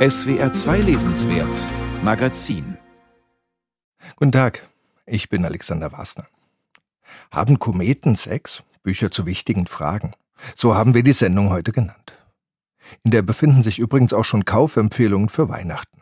[0.00, 1.54] SWR 2 Lesenswert
[2.02, 2.78] Magazin
[4.16, 4.66] Guten Tag,
[5.04, 6.26] ich bin Alexander Wasner.
[7.30, 8.62] Haben Kometen Sex?
[8.82, 10.14] Bücher zu wichtigen Fragen.
[10.56, 12.14] So haben wir die Sendung heute genannt.
[13.04, 16.00] In der befinden sich übrigens auch schon Kaufempfehlungen für Weihnachten.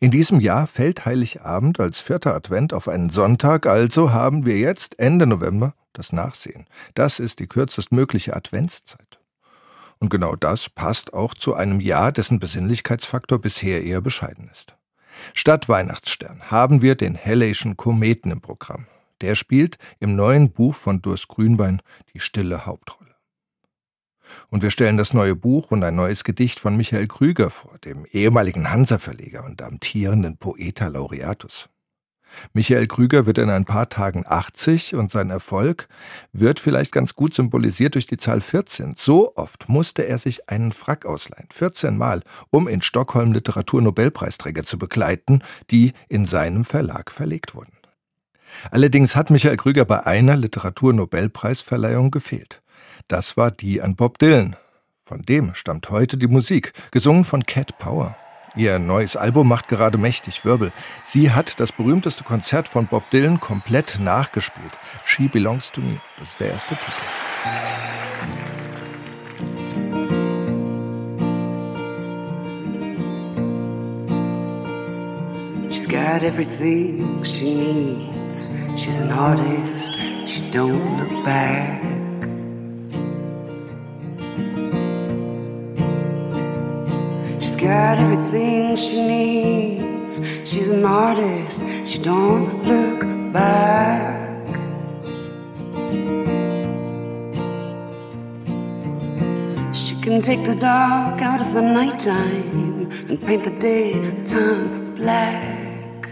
[0.00, 4.98] In diesem Jahr fällt Heiligabend als vierter Advent auf einen Sonntag, also haben wir jetzt
[4.98, 6.66] Ende November das Nachsehen.
[6.94, 9.20] Das ist die kürzestmögliche Adventszeit.
[9.98, 14.76] Und genau das passt auch zu einem Jahr, dessen Besinnlichkeitsfaktor bisher eher bescheiden ist.
[15.32, 18.86] Statt Weihnachtsstern haben wir den Helleischen Kometen im Programm.
[19.20, 21.80] Der spielt im neuen Buch von Durst Grünbein
[22.12, 23.14] die stille Hauptrolle.
[24.48, 28.04] Und wir stellen das neue Buch und ein neues Gedicht von Michael Krüger vor, dem
[28.06, 31.68] ehemaligen Hansa-Verleger und amtierenden Poeta Laureatus.
[32.52, 35.88] Michael Krüger wird in ein paar Tagen 80 und sein Erfolg
[36.32, 38.94] wird vielleicht ganz gut symbolisiert durch die Zahl 14.
[38.96, 44.78] So oft musste er sich einen Frack ausleihen, 14 Mal, um in Stockholm Literaturnobelpreisträger zu
[44.78, 47.72] begleiten, die in seinem Verlag verlegt wurden.
[48.70, 52.62] Allerdings hat Michael Krüger bei einer Literaturnobelpreisverleihung gefehlt.
[53.08, 54.56] Das war die an Bob Dylan.
[55.02, 58.16] Von dem stammt heute die Musik, gesungen von Cat Power.
[58.56, 60.70] Ihr neues Album macht gerade mächtig Wirbel.
[61.04, 64.78] Sie hat das berühmteste Konzert von Bob Dylan komplett nachgespielt.
[65.04, 65.98] She Belongs to Me.
[66.18, 66.92] Das ist der erste Titel.
[75.70, 78.48] She's got everything she needs.
[78.76, 79.98] She's an artist.
[80.28, 81.93] She don't look back.
[87.64, 90.20] Got everything she needs.
[90.44, 93.00] She's an artist, she don't look
[93.32, 94.46] back.
[99.74, 106.06] She can take the dark out of the nighttime and paint the daytime black.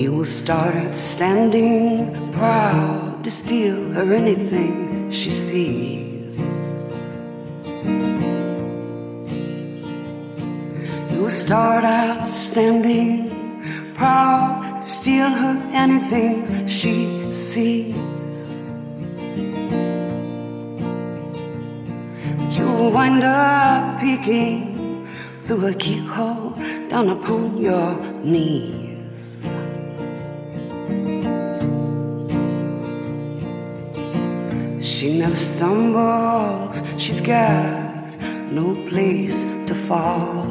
[0.00, 6.03] You will start standing proud to steal her anything she sees.
[11.44, 13.28] Start out standing,
[13.94, 18.50] proud steal her anything she sees.
[22.38, 25.06] But you'll wind up peeking
[25.42, 26.56] through a keyhole
[26.88, 27.92] down upon your
[28.24, 29.36] knees.
[34.80, 38.18] She never stumbles, she's got
[38.50, 40.43] no place to fall.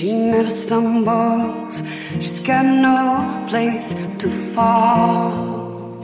[0.00, 1.82] She never stumbles,
[2.22, 6.00] she's got no place to fall.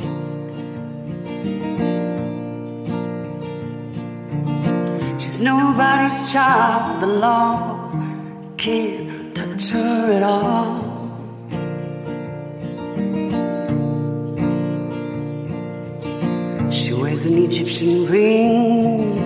[5.18, 7.90] She's nobody's child, the law
[8.58, 10.82] can't touch her at all.
[16.70, 19.16] She wears an Egyptian ring,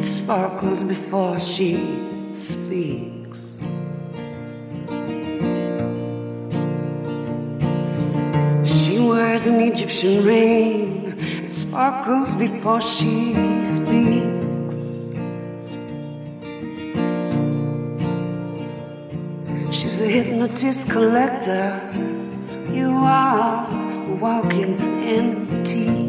[0.00, 1.78] it sparkles before she
[2.34, 3.45] speaks.
[9.46, 11.14] An Egyptian ring.
[11.18, 13.34] It sparkles before she
[13.64, 14.76] speaks.
[19.76, 21.80] She's a hypnotist collector.
[22.72, 23.68] You are
[24.20, 26.05] walking antique.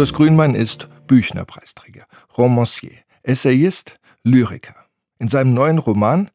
[0.00, 2.06] Urs Grünmann ist Büchner-Preisträger,
[2.38, 4.74] Romancier, Essayist, Lyriker.
[5.18, 6.30] In seinem neuen Roman,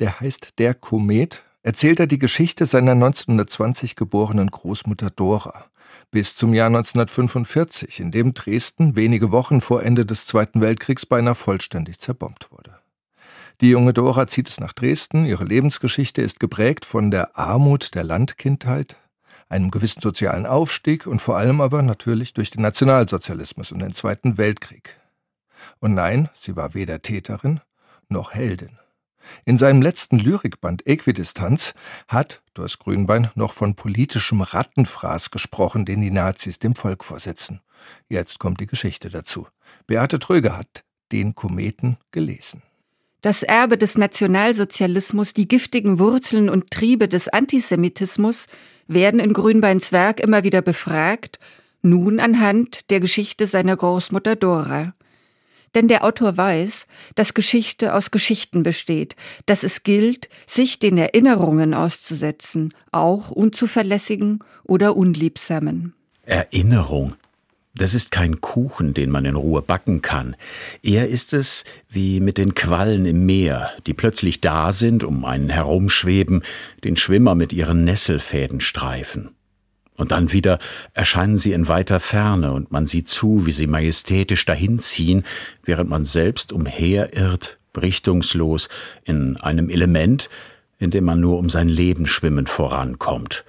[0.00, 5.66] der heißt Der Komet, erzählt er die Geschichte seiner 1920 geborenen Großmutter Dora
[6.10, 11.36] bis zum Jahr 1945, in dem Dresden wenige Wochen vor Ende des Zweiten Weltkriegs beinahe
[11.36, 12.80] vollständig zerbombt wurde.
[13.60, 18.02] Die junge Dora zieht es nach Dresden, ihre Lebensgeschichte ist geprägt von der Armut der
[18.02, 18.96] Landkindheit,
[19.48, 24.38] einem gewissen sozialen Aufstieg und vor allem aber natürlich durch den Nationalsozialismus und den Zweiten
[24.38, 24.98] Weltkrieg.
[25.78, 27.60] Und nein, sie war weder Täterin
[28.08, 28.78] noch Heldin.
[29.44, 31.74] In seinem letzten Lyrikband Äquidistanz
[32.08, 37.60] hat Dors Grünbein noch von politischem Rattenfraß gesprochen, den die Nazis dem Volk vorsetzen.
[38.08, 39.48] Jetzt kommt die Geschichte dazu.
[39.86, 42.62] Beate Tröger hat den Kometen gelesen.
[43.26, 48.46] Das Erbe des Nationalsozialismus, die giftigen Wurzeln und Triebe des Antisemitismus
[48.86, 51.40] werden in Grünbeins Werk immer wieder befragt,
[51.82, 54.94] nun anhand der Geschichte seiner Großmutter Dora.
[55.74, 56.86] Denn der Autor weiß,
[57.16, 64.94] dass Geschichte aus Geschichten besteht, dass es gilt, sich den Erinnerungen auszusetzen, auch unzuverlässigen oder
[64.96, 65.94] unliebsamen.
[66.22, 67.16] Erinnerung.
[67.78, 70.34] Das ist kein Kuchen, den man in Ruhe backen kann.
[70.82, 75.50] Eher ist es wie mit den Quallen im Meer, die plötzlich da sind, um einen
[75.50, 76.42] herumschweben,
[76.84, 79.30] den Schwimmer mit ihren Nesselfäden streifen.
[79.94, 80.58] Und dann wieder
[80.94, 85.24] erscheinen sie in weiter Ferne und man sieht zu, wie sie majestätisch dahinziehen,
[85.62, 88.70] während man selbst umherirrt, richtungslos,
[89.04, 90.30] in einem Element,
[90.78, 93.44] in dem man nur um sein Leben schwimmend vorankommt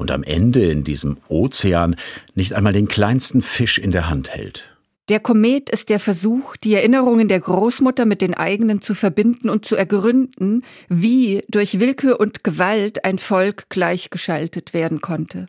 [0.00, 1.94] und am Ende in diesem Ozean
[2.34, 4.76] nicht einmal den kleinsten Fisch in der Hand hält.
[5.10, 9.66] Der Komet ist der Versuch, die Erinnerungen der Großmutter mit den eigenen zu verbinden und
[9.66, 15.46] zu ergründen, wie durch Willkür und Gewalt ein Volk gleichgeschaltet werden konnte.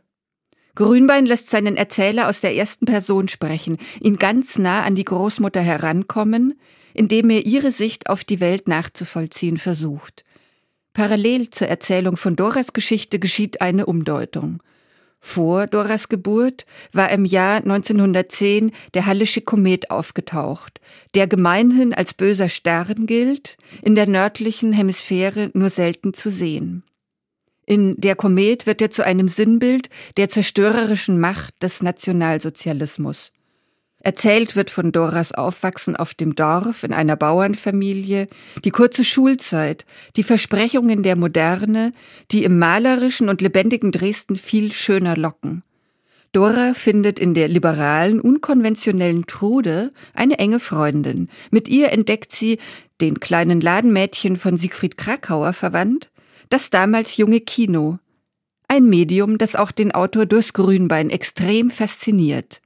[0.76, 5.62] Grünbein lässt seinen Erzähler aus der ersten Person sprechen, ihn ganz nah an die Großmutter
[5.62, 6.60] herankommen,
[6.94, 10.26] indem er ihre Sicht auf die Welt nachzuvollziehen versucht.
[10.94, 14.62] Parallel zur Erzählung von Doras Geschichte geschieht eine Umdeutung.
[15.22, 20.82] Vor Doras Geburt war im Jahr 1910 der Hallische Komet aufgetaucht,
[21.14, 26.84] der gemeinhin als böser Stern gilt, in der nördlichen Hemisphäre nur selten zu sehen.
[27.68, 33.32] In Der Komet wird er zu einem Sinnbild der zerstörerischen Macht des Nationalsozialismus.
[34.04, 38.28] Erzählt wird von Doras Aufwachsen auf dem Dorf in einer Bauernfamilie,
[38.66, 41.94] die kurze Schulzeit, die Versprechungen der Moderne,
[42.32, 45.64] die im malerischen und lebendigen Dresden viel schöner locken.
[46.34, 51.30] Dora findet in der liberalen, unkonventionellen Trude eine enge Freundin.
[51.52, 52.58] Mit ihr entdeckt sie,
[53.02, 56.10] den kleinen Ladenmädchen von Siegfried Krakauer verwandt,
[56.50, 58.00] das damals junge Kino.
[58.68, 62.61] Ein Medium, das auch den Autor Durst Grünbein extrem fasziniert.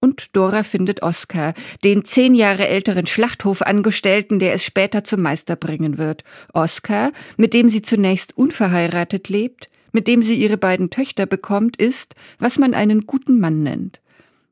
[0.00, 1.52] Und Dora findet Oskar,
[1.84, 6.24] den zehn Jahre älteren Schlachthofangestellten, der es später zum Meister bringen wird.
[6.54, 12.14] Oskar, mit dem sie zunächst unverheiratet lebt, mit dem sie ihre beiden Töchter bekommt, ist,
[12.38, 14.00] was man einen guten Mann nennt.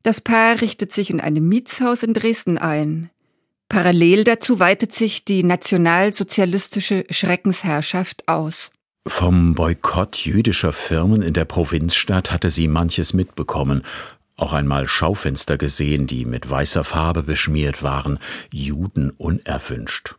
[0.03, 3.11] Das Paar richtet sich in einem Mietshaus in Dresden ein.
[3.69, 8.71] Parallel dazu weitet sich die nationalsozialistische Schreckensherrschaft aus.
[9.07, 13.83] Vom Boykott jüdischer Firmen in der Provinzstadt hatte sie manches mitbekommen,
[14.39, 18.19] auch einmal Schaufenster gesehen, die mit weißer Farbe beschmiert waren,
[18.51, 20.15] Juden unerwünscht.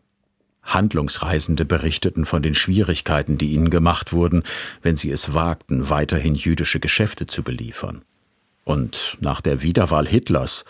[0.61, 4.43] Handlungsreisende berichteten von den Schwierigkeiten, die ihnen gemacht wurden,
[4.81, 8.03] wenn sie es wagten, weiterhin jüdische Geschäfte zu beliefern.
[8.65, 10.65] Und nach der Wiederwahl Hitlers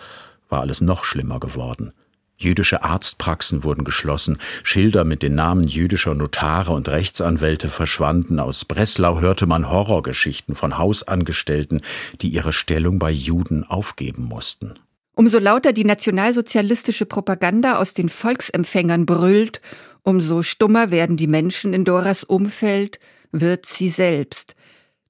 [0.48, 1.92] war alles noch schlimmer geworden.
[2.42, 9.20] Jüdische Arztpraxen wurden geschlossen, Schilder mit den Namen jüdischer Notare und Rechtsanwälte verschwanden, aus Breslau
[9.20, 11.82] hörte man Horrorgeschichten von Hausangestellten,
[12.22, 14.80] die ihre Stellung bei Juden aufgeben mussten.
[15.16, 19.60] Umso lauter die nationalsozialistische Propaganda aus den Volksempfängern brüllt,
[20.04, 23.00] umso stummer werden die Menschen in Doras Umfeld,
[23.34, 24.56] wird sie selbst,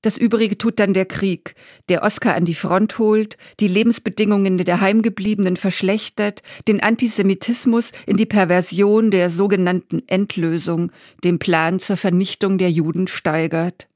[0.02, 1.56] das Übrige tut dann der Krieg,
[1.90, 8.26] der Oscar an die Front holt, die Lebensbedingungen der Heimgebliebenen verschlechtert, den Antisemitismus in die
[8.26, 10.92] Perversion der sogenannten Endlösung,
[11.24, 13.90] dem Plan zur Vernichtung der Juden steigert.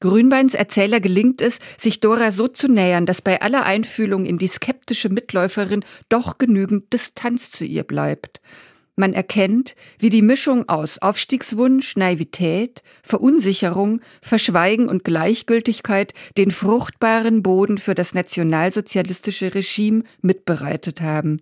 [0.00, 4.46] Grünbeins Erzähler gelingt es, sich Dora so zu nähern, dass bei aller Einfühlung in die
[4.46, 8.40] skeptische Mitläuferin doch genügend Distanz zu ihr bleibt.
[8.98, 17.78] Man erkennt, wie die Mischung aus Aufstiegswunsch, Naivität, Verunsicherung, Verschweigen und Gleichgültigkeit den fruchtbaren Boden
[17.78, 21.40] für das nationalsozialistische Regime mitbereitet haben.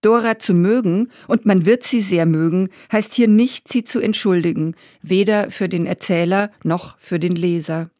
[0.00, 4.74] Dora zu mögen, und man wird sie sehr mögen, heißt hier nicht, sie zu entschuldigen,
[5.02, 7.90] weder für den Erzähler noch für den Leser.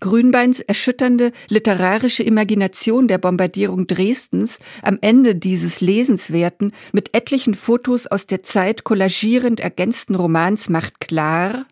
[0.00, 8.26] Grünbeins erschütternde literarische Imagination der Bombardierung Dresdens am Ende dieses lesenswerten, mit etlichen Fotos aus
[8.26, 11.66] der Zeit kollagierend ergänzten Romans macht klar,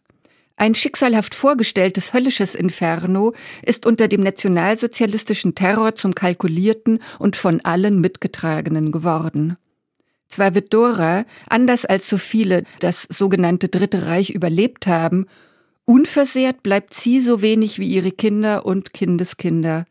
[0.58, 8.00] ein schicksalhaft vorgestelltes höllisches Inferno ist unter dem nationalsozialistischen Terror zum kalkulierten und von allen
[8.00, 9.58] mitgetragenen geworden.
[10.28, 15.26] Zwar wird Dora, anders als so viele das sogenannte Dritte Reich überlebt haben,
[15.88, 19.86] Unversehrt bleibt sie so wenig wie ihre Kinder und Kindeskinder.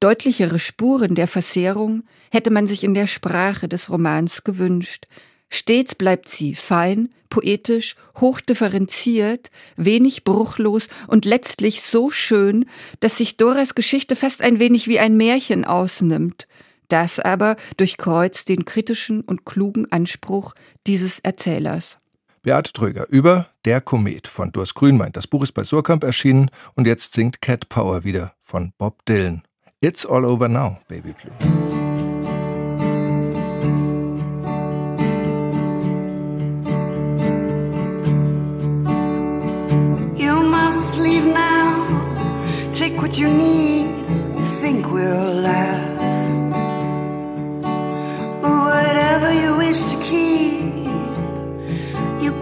[0.00, 5.06] Deutlichere Spuren der Versehrung hätte man sich in der Sprache des Romans gewünscht.
[5.50, 12.64] Stets bleibt sie fein, poetisch, hochdifferenziert, wenig bruchlos und letztlich so schön,
[13.00, 16.46] dass sich Doras Geschichte fast ein wenig wie ein Märchen ausnimmt.
[16.88, 20.54] Das aber durchkreuzt den kritischen und klugen Anspruch
[20.86, 21.99] dieses Erzählers.
[22.42, 25.12] Beate Tröger über Der Komet von Durs Grünmein.
[25.12, 29.42] Das Buch ist bei Surkamp erschienen und jetzt singt Cat Power wieder von Bob Dylan.
[29.80, 31.34] It's all over now, Baby Blue.
[42.72, 45.89] Take what you need, you think will last.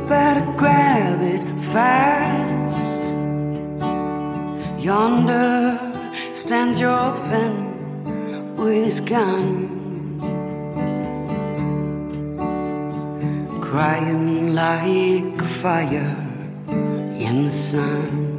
[0.09, 3.13] Better grab it fast.
[4.83, 5.79] Yonder
[6.33, 9.69] stands your orphan with his gun.
[13.61, 16.17] Crying like a fire
[17.19, 18.38] in the sun.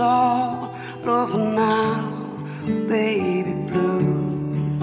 [0.00, 0.74] all
[1.06, 2.46] over now,
[2.88, 4.78] baby blue.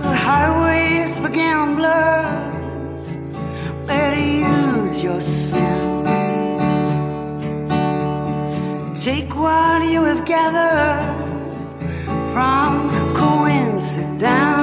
[0.00, 3.16] The highways for gamblers,
[3.86, 6.08] better use your sense.
[9.02, 11.28] Take what you have gathered
[12.32, 14.57] from coincidence.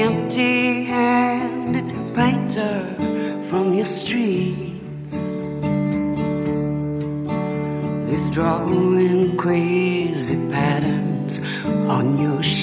[0.00, 2.94] empty handed painter
[3.42, 5.12] from your streets
[8.14, 11.40] is drawing crazy patterns
[11.88, 12.57] on your sheets.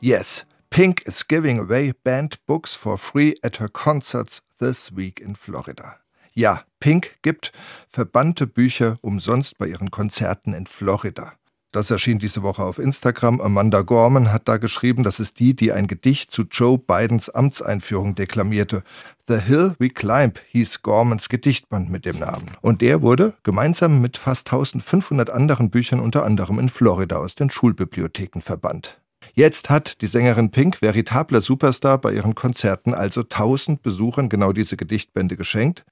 [0.00, 5.36] Yes, Pink is giving away banned books for free at her concerts this week in
[5.36, 5.96] Florida.
[6.34, 7.52] Ja, Pink gibt
[7.88, 11.34] verbannte Bücher umsonst bei ihren Konzerten in Florida.
[11.74, 13.40] Das erschien diese Woche auf Instagram.
[13.40, 18.14] Amanda Gorman hat da geschrieben, das ist die, die ein Gedicht zu Joe Bidens Amtseinführung
[18.14, 18.84] deklamierte.
[19.26, 22.46] The Hill We Climb hieß Gormans Gedichtband mit dem Namen.
[22.60, 27.50] Und der wurde gemeinsam mit fast 1500 anderen Büchern unter anderem in Florida aus den
[27.50, 29.00] Schulbibliotheken verbannt.
[29.36, 34.76] Jetzt hat die Sängerin Pink, veritabler Superstar, bei ihren Konzerten also 1000 Besuchern genau diese
[34.76, 35.84] Gedichtbände geschenkt.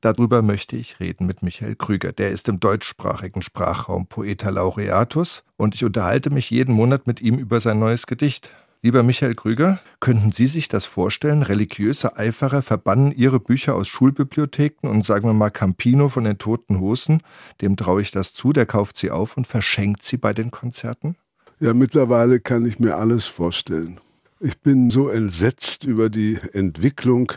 [0.00, 2.10] Darüber möchte ich reden mit Michael Krüger.
[2.10, 7.38] Der ist im deutschsprachigen Sprachraum Poeta Laureatus und ich unterhalte mich jeden Monat mit ihm
[7.38, 8.50] über sein neues Gedicht.
[8.82, 11.44] Lieber Michael Krüger, könnten Sie sich das vorstellen?
[11.44, 16.80] Religiöse Eiferer verbannen ihre Bücher aus Schulbibliotheken und sagen wir mal Campino von den Toten
[16.80, 17.22] Hosen,
[17.60, 21.16] dem traue ich das zu, der kauft sie auf und verschenkt sie bei den Konzerten?
[21.60, 23.98] Ja, mittlerweile kann ich mir alles vorstellen.
[24.40, 27.32] Ich bin so entsetzt über die Entwicklung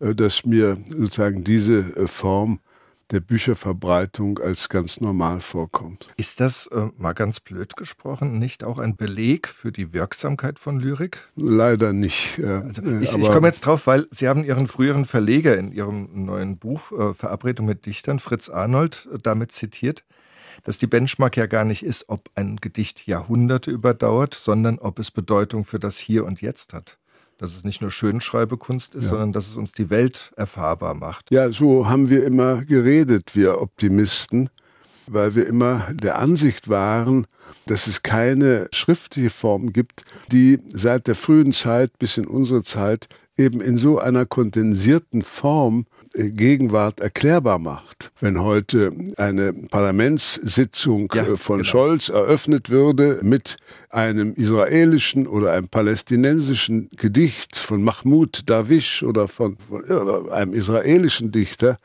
[0.00, 2.60] äh, dass mir sozusagen diese äh, Form
[3.10, 6.08] der Bücherverbreitung als ganz normal vorkommt.
[6.16, 10.80] Ist das, äh, mal ganz blöd gesprochen, nicht auch ein Beleg für die Wirksamkeit von
[10.80, 11.22] Lyrik?
[11.36, 12.42] Leider nicht.
[12.42, 16.56] Also ich, ich komme jetzt drauf, weil Sie haben Ihren früheren Verleger in Ihrem neuen
[16.56, 20.02] Buch äh, Verabredung mit Dichtern, Fritz Arnold, damit zitiert,
[20.62, 25.10] dass die Benchmark ja gar nicht ist, ob ein Gedicht Jahrhunderte überdauert, sondern ob es
[25.10, 26.98] Bedeutung für das Hier und Jetzt hat.
[27.36, 29.10] dass es nicht nur Schönschreibekunst ist, ja.
[29.10, 31.30] sondern dass es uns die Welt erfahrbar macht.
[31.32, 34.50] Ja, so haben wir immer geredet, wir Optimisten,
[35.08, 37.26] weil wir immer der Ansicht waren,
[37.66, 43.08] dass es keine schriftliche Form gibt, die seit der frühen Zeit bis in unsere Zeit
[43.36, 48.12] eben in so einer kondensierten Form Gegenwart erklärbar macht.
[48.20, 51.68] Wenn heute eine Parlamentssitzung ja, äh, von genau.
[51.68, 53.56] Scholz eröffnet würde mit
[53.90, 61.76] einem israelischen oder einem palästinensischen Gedicht von Mahmoud Dawish oder von, von einem israelischen Dichter,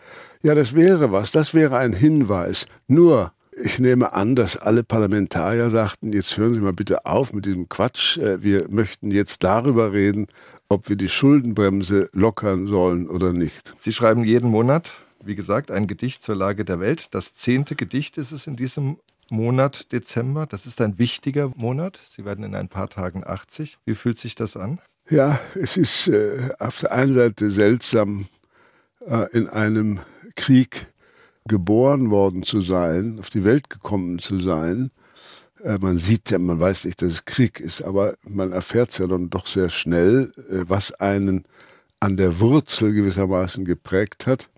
[0.41, 2.67] ja, das wäre was, das wäre ein Hinweis.
[2.87, 7.45] Nur ich nehme an, dass alle Parlamentarier sagten, jetzt hören Sie mal bitte auf mit
[7.45, 8.17] diesem Quatsch.
[8.17, 10.27] Äh, wir möchten jetzt darüber reden,
[10.69, 13.75] ob wir die Schuldenbremse lockern sollen oder nicht.
[13.79, 14.91] Sie schreiben jeden Monat,
[15.23, 17.07] wie gesagt, ein Gedicht zur Lage der Welt.
[17.11, 18.97] Das zehnte Gedicht ist es in diesem
[19.31, 20.45] Monat Dezember.
[20.45, 21.99] Das ist ein wichtiger Monat.
[22.09, 23.79] Sie werden in ein paar Tagen 80.
[23.85, 24.79] Wie fühlt sich das an?
[25.09, 28.27] Ja, es ist äh, auf der einen Seite seltsam,
[29.07, 29.99] äh, in einem
[30.35, 30.87] Krieg
[31.47, 34.91] geboren worden zu sein, auf die Welt gekommen zu sein.
[35.63, 38.97] Äh, man sieht ja, man weiß nicht, dass es Krieg ist, aber man erfährt es
[38.99, 41.45] ja dann doch sehr schnell, äh, was einen
[41.99, 44.49] an der Wurzel gewissermaßen geprägt hat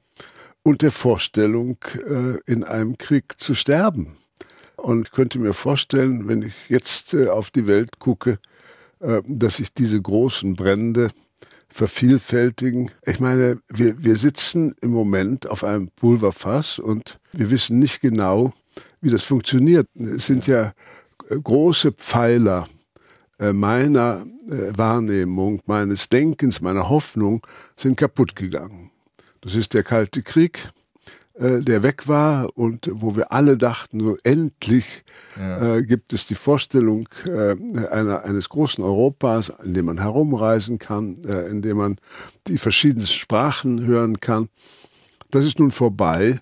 [0.63, 4.17] und der Vorstellung, äh, in einem Krieg zu sterben.
[4.75, 8.39] Und ich könnte mir vorstellen, wenn ich jetzt auf die Welt gucke,
[9.27, 11.09] dass sich diese großen Brände
[11.69, 12.91] vervielfältigen.
[13.05, 18.53] Ich meine, wir, wir sitzen im Moment auf einem Pulverfass und wir wissen nicht genau,
[19.01, 19.87] wie das funktioniert.
[19.95, 20.73] Es sind ja
[21.39, 22.67] große Pfeiler
[23.39, 27.45] äh, meiner äh, Wahrnehmung, meines Denkens, meiner Hoffnung
[27.75, 28.91] sind kaputt gegangen.
[29.41, 30.71] Das ist der Kalte Krieg,
[31.33, 35.03] äh, der weg war und wo wir alle dachten, so endlich
[35.37, 35.77] ja.
[35.77, 37.55] äh, gibt es die Vorstellung äh,
[37.87, 41.97] einer, eines großen Europas, in dem man herumreisen kann, äh, in dem man
[42.47, 44.49] die verschiedensten Sprachen hören kann.
[45.31, 46.39] Das ist nun vorbei.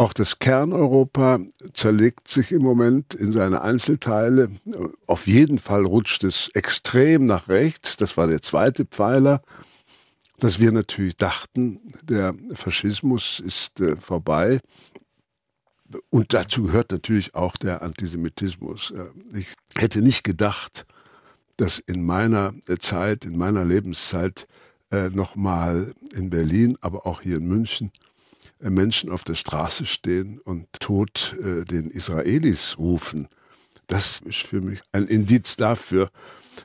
[0.00, 1.40] Auch das Kerneuropa
[1.74, 4.50] zerlegt sich im Moment in seine Einzelteile.
[5.06, 7.98] Auf jeden Fall rutscht es extrem nach rechts.
[7.98, 9.42] Das war der zweite Pfeiler
[10.38, 14.60] dass wir natürlich dachten, der Faschismus ist äh, vorbei.
[16.08, 18.92] Und dazu gehört natürlich auch der Antisemitismus.
[18.92, 20.86] Äh, ich hätte nicht gedacht,
[21.58, 24.48] dass in meiner äh, Zeit, in meiner Lebenszeit
[24.90, 27.92] äh, nochmal in Berlin, aber auch hier in München,
[28.60, 33.28] Menschen auf der Straße stehen und Tod äh, den Israelis rufen.
[33.86, 36.10] Das ist für mich ein Indiz dafür,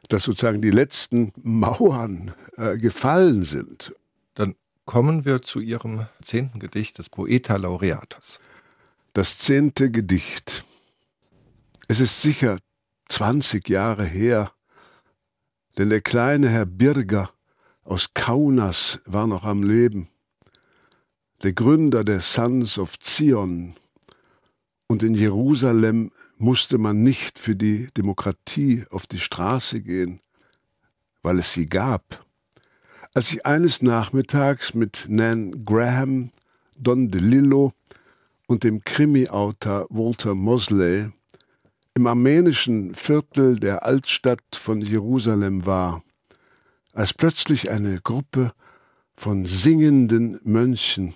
[0.10, 3.96] dass sozusagen die letzten Mauern äh, gefallen sind.
[4.34, 4.56] Dann
[4.86, 8.40] kommen wir zu Ihrem zehnten Gedicht des Poeta Laureatus.
[9.14, 10.66] Das zehnte Gedicht.
[11.88, 12.58] Es ist sicher
[13.10, 14.52] 20 Jahre her,
[15.78, 17.30] denn der kleine Herr Birger
[17.84, 20.10] aus Kaunas war noch am Leben,
[21.44, 23.76] der Gründer der Sons of Zion.
[24.88, 30.20] Und in Jerusalem musste man nicht für die Demokratie auf die Straße gehen,
[31.24, 32.26] weil es sie gab.
[33.14, 36.32] Als ich eines Nachmittags mit Nan Graham,
[36.78, 37.74] Don DeLillo
[38.48, 41.10] und dem Krimi-Autor Walter Mosley
[41.94, 46.04] im armenischen Viertel der Altstadt von Jerusalem war,
[46.92, 48.52] als plötzlich eine Gruppe
[49.16, 51.14] von singenden Mönchen,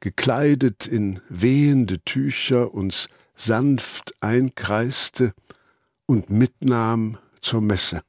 [0.00, 5.32] gekleidet in wehende Tücher, uns sanft einkreiste
[6.06, 8.02] und mitnahm zur Messe.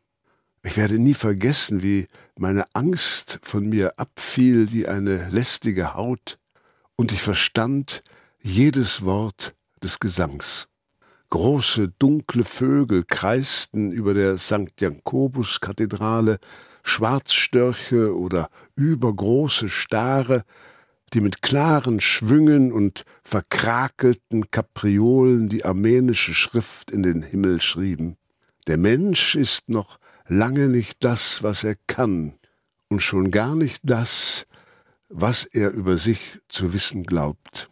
[0.63, 6.37] Ich werde nie vergessen, wie meine Angst von mir abfiel wie eine lästige Haut,
[6.95, 8.03] und ich verstand
[8.41, 10.67] jedes Wort des Gesangs.
[11.29, 14.73] Große dunkle Vögel kreisten über der St.
[14.79, 16.39] Jakobus-Kathedrale,
[16.83, 20.43] Schwarzstörche oder übergroße Stare
[21.09, 28.17] die mit klaren Schwüngen und verkrakelten Kapriolen die armenische Schrift in den Himmel schrieben.
[28.67, 32.33] Der Mensch ist noch lange nicht das, was er kann,
[32.87, 34.45] und schon gar nicht das,
[35.09, 37.69] was er über sich zu wissen glaubt.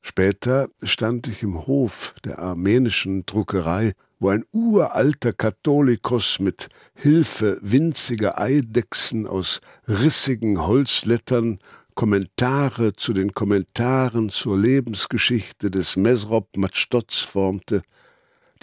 [0.00, 8.40] Später stand ich im Hof der armenischen Druckerei, wo ein uralter Katholikos mit Hilfe winziger
[8.40, 11.58] Eidechsen aus rissigen Holzlettern
[11.94, 17.82] Kommentare zu den Kommentaren zur Lebensgeschichte des Mesrop Matstoz formte,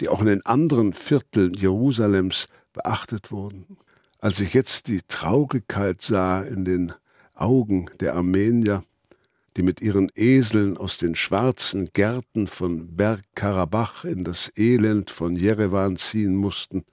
[0.00, 3.78] die auch in den anderen Vierteln Jerusalems beachtet wurden.
[4.20, 6.92] Als ich jetzt die Traurigkeit sah in den
[7.34, 8.82] Augen der Armenier,
[9.56, 15.96] die mit ihren Eseln aus den schwarzen Gärten von Bergkarabach in das Elend von Jerewan
[15.96, 16.84] ziehen mussten,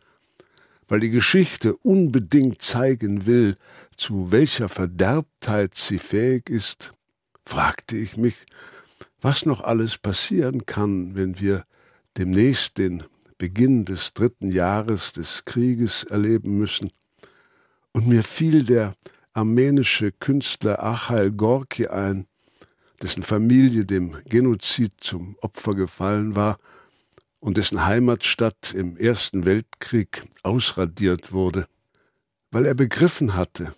[0.88, 3.58] weil die Geschichte unbedingt zeigen will,
[3.98, 6.94] zu welcher Verderbtheit sie fähig ist,
[7.46, 8.46] fragte ich mich,
[9.22, 11.66] was noch alles passieren kann, wenn wir
[12.18, 13.04] demnächst den
[13.38, 16.92] Beginn des dritten Jahres des Krieges erleben müssen.
[17.92, 18.96] Und mir fiel der
[19.34, 22.28] armenische Künstler Achail Gorki ein,
[23.02, 26.58] dessen Familie dem Genozid zum Opfer gefallen war
[27.40, 31.68] und dessen Heimatstadt im Ersten Weltkrieg ausradiert wurde,
[32.52, 33.74] weil er begriffen hatte,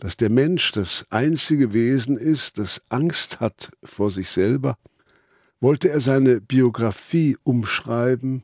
[0.00, 4.76] dass der Mensch das einzige Wesen ist, das Angst hat vor sich selber,
[5.60, 8.42] wollte er seine Biografie umschreiben,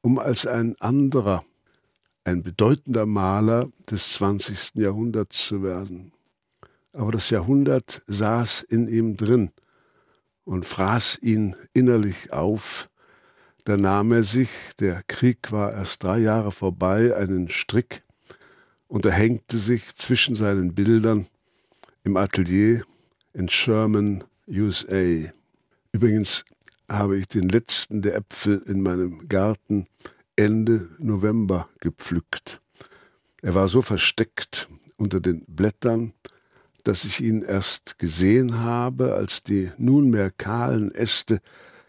[0.00, 1.44] um als ein anderer,
[2.24, 4.76] ein bedeutender Maler des 20.
[4.76, 6.12] Jahrhunderts zu werden.
[6.94, 9.50] Aber das Jahrhundert saß in ihm drin
[10.44, 12.88] und fraß ihn innerlich auf,
[13.64, 14.48] da nahm er sich,
[14.80, 18.02] der Krieg war erst drei Jahre vorbei, einen Strick
[18.88, 21.26] und er hängte sich zwischen seinen Bildern
[22.04, 22.82] im Atelier
[23.32, 25.30] in Sherman, USA.
[25.92, 26.44] Übrigens
[26.88, 29.86] habe ich den letzten der Äpfel in meinem Garten
[30.36, 32.60] Ende November gepflückt.
[33.42, 36.12] Er war so versteckt unter den Blättern,
[36.84, 41.40] dass ich ihn erst gesehen habe, als die nunmehr kahlen Äste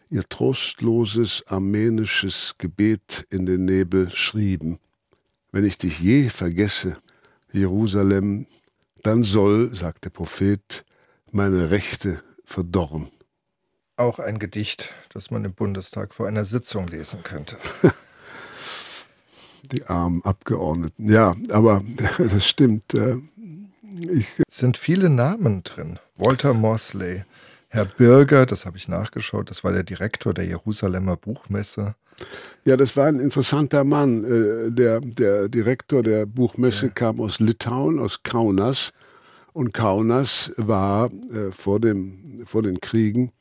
[0.10, 4.80] ihr trostloses armenisches Gebet in den Nebel schrieben.
[5.52, 6.98] Wenn ich dich je vergesse,
[7.52, 8.48] Jerusalem,
[9.04, 10.86] dann soll, sagt der Prophet,
[11.32, 13.08] meine Rechte verdorren.
[13.96, 17.58] Auch ein Gedicht, das man im Bundestag vor einer Sitzung lesen könnte.
[19.72, 21.10] Die armen Abgeordneten.
[21.10, 21.84] Ja, aber
[22.18, 22.94] das stimmt.
[22.94, 23.18] Äh,
[24.10, 26.00] ich es sind viele Namen drin.
[26.18, 27.24] Walter Mosley,
[27.70, 31.96] Herr Birger, das habe ich nachgeschaut, das war der Direktor der Jerusalemer Buchmesse.
[32.66, 34.24] Ja, das war ein interessanter Mann.
[34.24, 36.92] Äh, der, der Direktor der Buchmesse ja.
[36.92, 38.92] kam aus Litauen, aus Kaunas.
[39.54, 43.32] Und Kaunas war äh, vor, dem, vor den Kriegen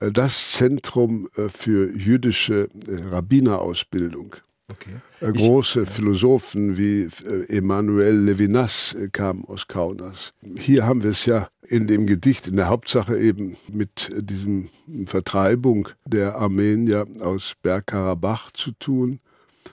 [0.00, 2.68] äh, das Zentrum für jüdische
[3.10, 4.36] Rabbinerausbildung.
[4.68, 4.96] Okay.
[5.20, 10.32] Äh, große ich, Philosophen wie äh, Emmanuel Levinas äh, kamen aus Kaunas.
[10.56, 14.68] Hier haben wir es ja in dem Gedicht in der Hauptsache eben mit diesem
[15.06, 19.20] Vertreibung der Armenier aus Bergkarabach zu tun.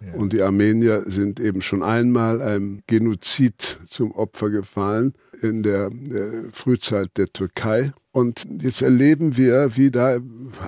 [0.06, 0.14] Ja.
[0.14, 6.46] Und die Armenier sind eben schon einmal einem Genozid zum Opfer gefallen in der, der
[6.52, 7.94] Frühzeit der Türkei.
[8.14, 10.20] Und jetzt erleben wir, wie da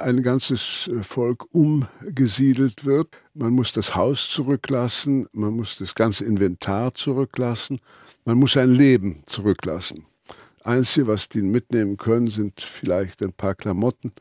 [0.02, 3.10] ein ganzes Volk umgesiedelt wird.
[3.36, 7.80] Man muss das Haus zurücklassen, man muss das ganze Inventar zurücklassen,
[8.26, 10.06] man muss ein Leben zurücklassen.
[10.64, 14.12] Einzige, was die mitnehmen können, sind vielleicht ein paar Klamotten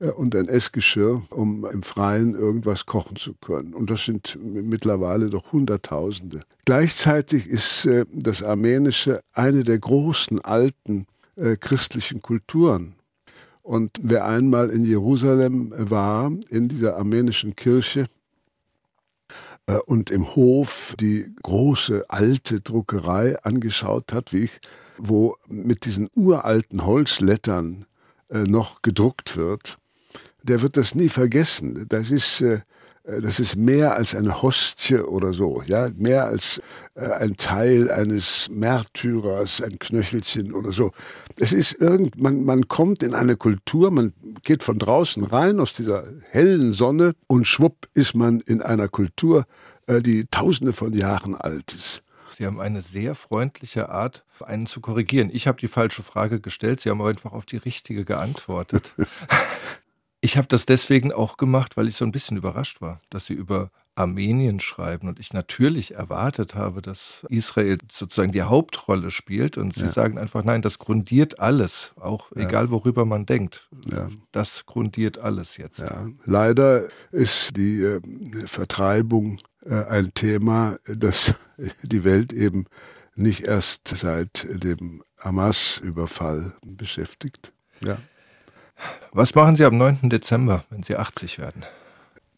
[0.00, 3.74] äh, und ein Essgeschirr, um im Freien irgendwas kochen zu können.
[3.74, 6.42] Und das sind mittlerweile doch Hunderttausende.
[6.64, 12.94] Gleichzeitig ist äh, das Armenische eine der großen alten äh, christlichen Kulturen.
[13.62, 18.08] Und wer einmal in Jerusalem war, in dieser armenischen Kirche,
[19.66, 24.60] äh, und im Hof die große alte Druckerei angeschaut hat, wie ich,
[24.98, 27.86] wo mit diesen uralten Holzlettern
[28.30, 29.78] äh, noch gedruckt wird,
[30.42, 31.86] der wird das nie vergessen.
[31.88, 32.60] Das ist äh,
[33.06, 36.60] das ist mehr als eine Hostie oder so, ja, mehr als
[36.96, 40.90] äh, ein Teil eines Märtyrers, ein Knöchelchen oder so.
[41.38, 45.74] Es ist irgend, man, man kommt in eine Kultur, man geht von draußen rein aus
[45.74, 49.46] dieser hellen Sonne und schwupp ist man in einer Kultur,
[49.86, 52.02] äh, die tausende von Jahren alt ist.
[52.36, 55.30] Sie haben eine sehr freundliche Art, einen zu korrigieren.
[55.32, 58.92] Ich habe die falsche Frage gestellt, Sie haben einfach auf die richtige geantwortet.
[60.22, 63.34] Ich habe das deswegen auch gemacht, weil ich so ein bisschen überrascht war, dass sie
[63.34, 69.74] über Armenien schreiben und ich natürlich erwartet habe, dass Israel sozusagen die Hauptrolle spielt und
[69.74, 69.88] sie ja.
[69.88, 72.42] sagen einfach, nein, das grundiert alles, auch ja.
[72.42, 73.68] egal worüber man denkt.
[73.90, 74.08] Ja.
[74.32, 75.84] Das grundiert alles jetzt.
[76.24, 78.00] Leider ist die äh,
[78.46, 81.34] Vertreibung äh, ein Thema, das
[81.82, 82.66] die Welt eben
[83.14, 87.52] nicht erst seit dem Hamas-Überfall beschäftigt.
[87.82, 87.98] Ja.
[89.12, 90.10] Was machen Sie am 9.
[90.10, 91.64] Dezember, wenn Sie 80 werden?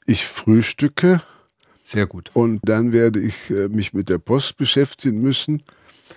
[0.06, 1.20] Ich frühstücke.
[1.88, 2.30] Sehr gut.
[2.34, 5.62] Und dann werde ich äh, mich mit der Post beschäftigen müssen.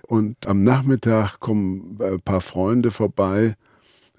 [0.06, 3.56] Und am Nachmittag kommen ein paar Freunde vorbei,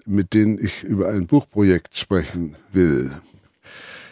[0.07, 3.11] mit denen ich über ein Buchprojekt sprechen will.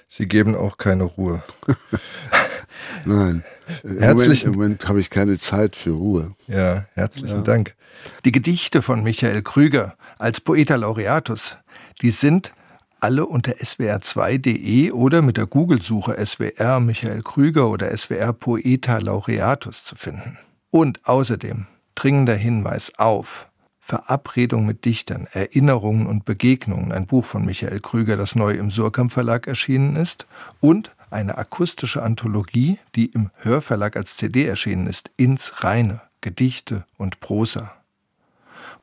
[0.07, 1.41] Sie geben auch keine Ruhe.
[3.05, 3.43] Nein.
[3.81, 6.35] Herzlichen Im Moment, Moment habe ich keine Zeit für Ruhe.
[6.47, 7.41] Ja, herzlichen ja.
[7.41, 7.75] Dank.
[8.23, 11.57] Die Gedichte von Michael Krüger als Poeta Laureatus
[12.01, 12.53] die sind
[13.01, 19.95] alle unter swr2.de oder mit der Google-Suche SWR Michael Krüger oder SWR Poeta Laureatus zu
[19.95, 20.37] finden.
[20.69, 27.79] Und außerdem dringender Hinweis auf Verabredung mit Dichtern, Erinnerungen und Begegnungen, ein Buch von Michael
[27.79, 30.27] Krüger, das neu im Surkamp Verlag erschienen ist,
[30.59, 37.19] und eine akustische Anthologie, die im Hörverlag als CD erschienen ist, ins Reine, Gedichte und
[37.19, 37.73] Prosa.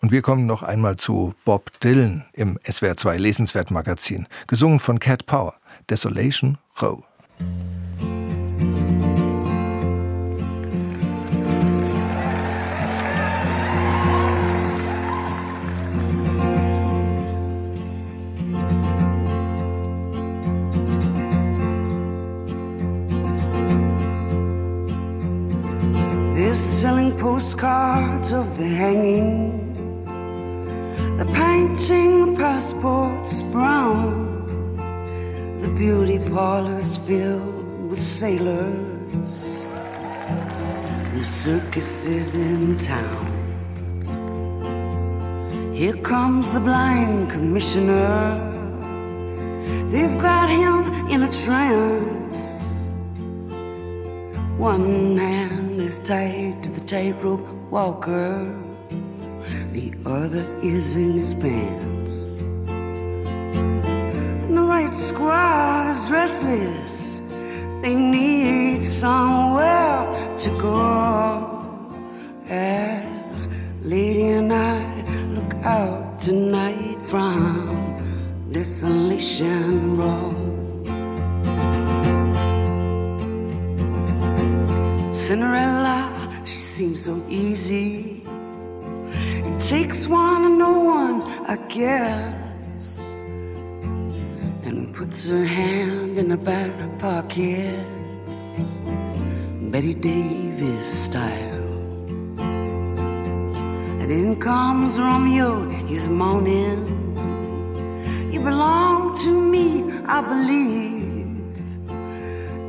[0.00, 5.26] Und wir kommen noch einmal zu Bob Dylan im SWR2 Lesenswert Magazin, gesungen von Cat
[5.26, 5.54] Power,
[5.88, 7.04] Desolation Row.
[26.78, 29.57] selling postcards of the hanging,
[31.18, 34.76] the painting, the passports brown,
[35.60, 39.32] the beauty parlors filled with sailors,
[41.12, 43.34] the circuses in town.
[45.74, 48.38] Here comes the blind commissioner.
[49.88, 52.86] They've got him in a trance.
[54.56, 58.54] One hand is tied to the tightrope walker,
[59.78, 62.14] the other is in his pants.
[64.44, 67.22] And the right squad is restless,
[67.82, 70.74] they need somewhere to go.
[72.48, 73.48] As
[73.82, 74.82] Lady and I
[75.36, 80.34] look out tonight from Desolation Road.
[85.14, 85.98] Cinderella,
[86.44, 88.27] she seems so easy.
[89.68, 92.98] Takes one and no one, I guess.
[94.64, 97.84] And puts her hand in her back pocket.
[99.70, 101.66] Betty Davis style.
[104.00, 106.86] And in comes Romeo, he's moaning.
[108.32, 111.36] You belong to me, I believe.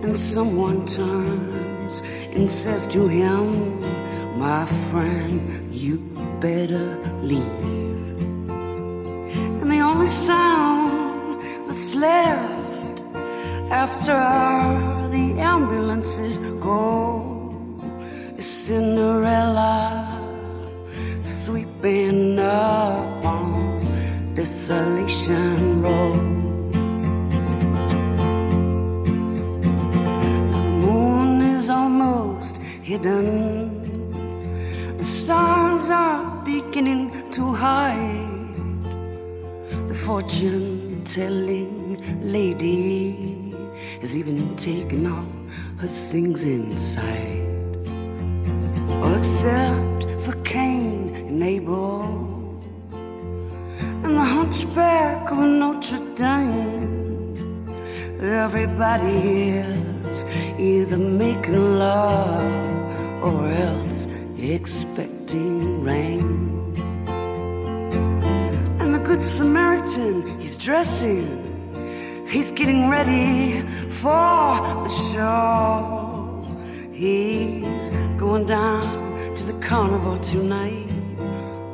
[0.03, 2.01] And someone turns
[2.35, 3.79] and says to him,
[4.37, 6.87] My friend, you better
[7.21, 7.65] leave.
[9.61, 13.03] And the only sound that's left
[13.71, 14.17] after
[15.11, 17.53] the ambulances go
[18.37, 20.15] is Cinderella
[21.23, 23.79] sweeping up on
[24.35, 26.71] Desolation Road.
[30.53, 33.68] The moon is almost hidden.
[36.79, 38.55] Beginning to hide.
[39.89, 43.53] The fortune telling lady
[43.99, 45.27] has even taken all
[45.79, 47.45] her things inside.
[49.03, 52.03] All except for Cain and Abel
[54.05, 57.67] and the hunchback of Notre Dame.
[58.21, 59.19] Everybody
[60.11, 60.23] is
[60.57, 66.28] either making love or else expecting rain.
[69.19, 71.27] Good Samaritan, he's dressing,
[72.25, 74.55] he's getting ready for
[74.85, 76.41] the show.
[76.93, 80.89] He's going down to the carnival tonight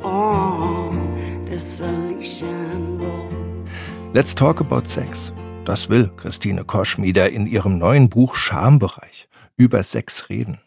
[0.03, 3.69] on Desolation Road.
[4.15, 5.31] Let's talk about sex.
[5.65, 10.57] Das will Christine Koschmieder in ihrem neuen Buch Schambereich über Sex reden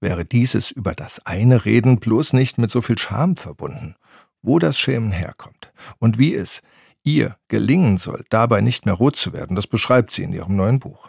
[0.00, 3.96] wäre dieses über das eine Reden bloß nicht mit so viel Scham verbunden,
[4.42, 6.60] wo das Schämen herkommt und wie es
[7.02, 10.78] ihr gelingen soll, dabei nicht mehr rot zu werden, das beschreibt sie in ihrem neuen
[10.78, 11.08] Buch.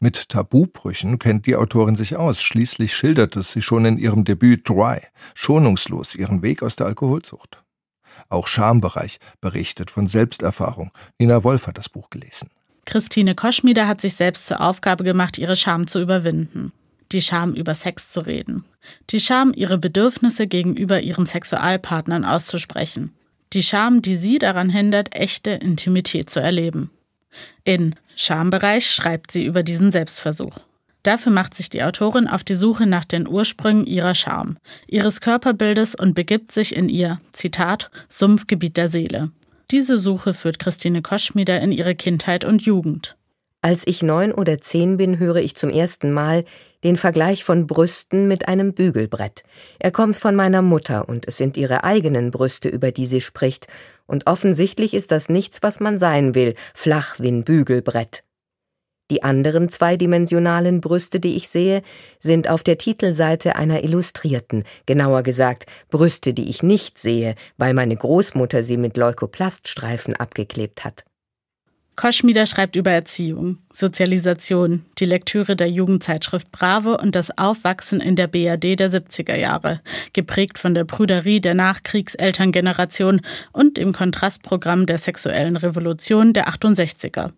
[0.00, 2.42] Mit Tabubrüchen kennt die Autorin sich aus.
[2.42, 5.00] Schließlich schilderte sie schon in ihrem Debüt Dry
[5.34, 7.62] schonungslos ihren Weg aus der Alkoholsucht.
[8.28, 10.90] Auch Schambereich berichtet von Selbsterfahrung.
[11.18, 12.50] Nina Wolf hat das Buch gelesen.
[12.86, 16.72] Christine Koschmieder hat sich selbst zur Aufgabe gemacht, ihre Scham zu überwinden
[17.14, 18.64] die Scham über Sex zu reden,
[19.10, 23.14] die Scham, ihre Bedürfnisse gegenüber ihren Sexualpartnern auszusprechen,
[23.52, 26.90] die Scham, die sie daran hindert, echte Intimität zu erleben.
[27.64, 30.58] In Schambereich schreibt sie über diesen Selbstversuch.
[31.04, 35.94] Dafür macht sich die Autorin auf die Suche nach den Ursprüngen ihrer Scham, ihres Körperbildes
[35.94, 39.30] und begibt sich in ihr, Zitat, Sumpfgebiet der Seele.
[39.70, 43.16] Diese Suche führt Christine Koschmieder in ihre Kindheit und Jugend.
[43.64, 46.44] Als ich neun oder zehn bin, höre ich zum ersten Mal
[46.84, 49.42] den Vergleich von Brüsten mit einem Bügelbrett.
[49.78, 53.66] Er kommt von meiner Mutter, und es sind ihre eigenen Brüste, über die sie spricht,
[54.06, 58.22] Und offensichtlich ist das nichts, was man sein will, flach wie ein Bügelbrett.
[59.10, 61.80] Die anderen zweidimensionalen Brüste, die ich sehe,
[62.20, 67.96] sind auf der Titelseite einer Illustrierten, genauer gesagt Brüste, die ich nicht sehe, weil meine
[67.96, 71.06] Großmutter sie mit Leukoplaststreifen abgeklebt hat.
[71.96, 78.26] Koschmieder schreibt über Erziehung, Sozialisation, die Lektüre der Jugendzeitschrift Bravo und das Aufwachsen in der
[78.26, 79.80] BRD der 70er Jahre,
[80.12, 83.20] geprägt von der Prüderie der Nachkriegselterngeneration
[83.52, 87.30] und dem Kontrastprogramm der sexuellen Revolution der 68er.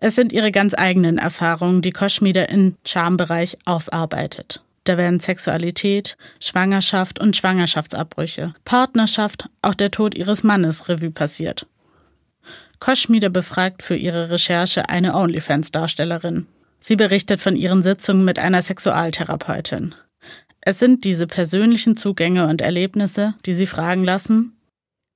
[0.00, 4.62] Es sind ihre ganz eigenen Erfahrungen, die Koschmieder im Charmbereich aufarbeitet.
[4.84, 11.66] Da werden Sexualität, Schwangerschaft und Schwangerschaftsabbrüche, Partnerschaft, auch der Tod ihres Mannes Revue passiert.
[12.82, 16.48] Koschmieder befragt für ihre Recherche eine OnlyFans-Darstellerin.
[16.80, 19.94] Sie berichtet von ihren Sitzungen mit einer Sexualtherapeutin.
[20.62, 24.56] Es sind diese persönlichen Zugänge und Erlebnisse, die sie fragen lassen,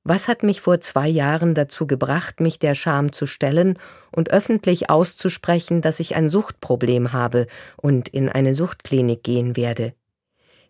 [0.05, 3.81] was hat mich vor zwei Jahren dazu gebracht, mich der Scham zu stellen
[4.13, 9.93] und öffentlich auszusprechen, dass ich ein Suchtproblem habe und in eine Suchtklinik gehen werde?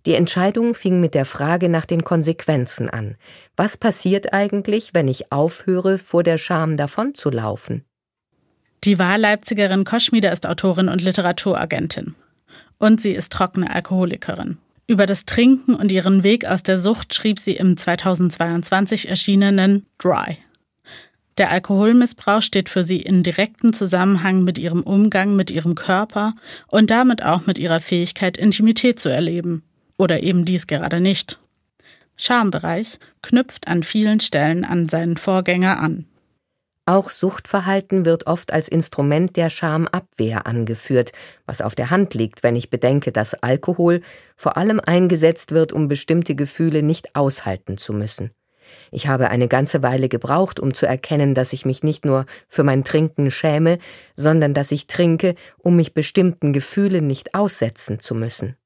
[0.06, 3.16] Die Entscheidung fing mit der Frage nach den Konsequenzen an.
[3.56, 7.84] Was passiert eigentlich, wenn ich aufhöre, vor der Scham davonzulaufen?
[8.84, 12.14] Die Wahlleipzigerin Koschmieder ist Autorin und Literaturagentin.
[12.78, 14.58] Und sie ist trockene Alkoholikerin.
[14.86, 20.38] Über das Trinken und ihren Weg aus der Sucht schrieb sie im 2022 erschienenen Dry.
[21.36, 26.34] Der Alkoholmissbrauch steht für sie in direktem Zusammenhang mit ihrem Umgang mit ihrem Körper
[26.68, 29.64] und damit auch mit ihrer Fähigkeit, Intimität zu erleben.
[29.98, 31.40] Oder eben dies gerade nicht.
[32.16, 36.06] Schambereich knüpft an vielen Stellen an seinen Vorgänger an.
[36.88, 41.10] Auch Suchtverhalten wird oft als Instrument der Schamabwehr angeführt,
[41.44, 44.02] was auf der Hand liegt, wenn ich bedenke, dass Alkohol
[44.36, 48.30] vor allem eingesetzt wird, um bestimmte Gefühle nicht aushalten zu müssen.
[48.92, 52.62] Ich habe eine ganze Weile gebraucht, um zu erkennen, dass ich mich nicht nur für
[52.62, 53.78] mein Trinken schäme,
[54.14, 58.56] sondern dass ich trinke, um mich bestimmten Gefühlen nicht aussetzen zu müssen.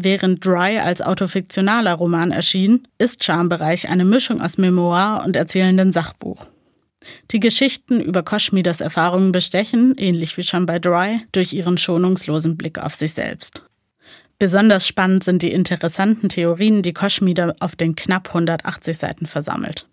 [0.00, 6.46] Während Dry als autofiktionaler Roman erschien, ist Schambereich eine Mischung aus Memoir und erzählenden Sachbuch.
[7.32, 12.78] Die Geschichten über Koschmidas Erfahrungen bestechen, ähnlich wie schon bei Dry, durch ihren schonungslosen Blick
[12.78, 13.64] auf sich selbst.
[14.38, 19.88] Besonders spannend sind die interessanten Theorien, die Koschmider auf den knapp 180 Seiten versammelt.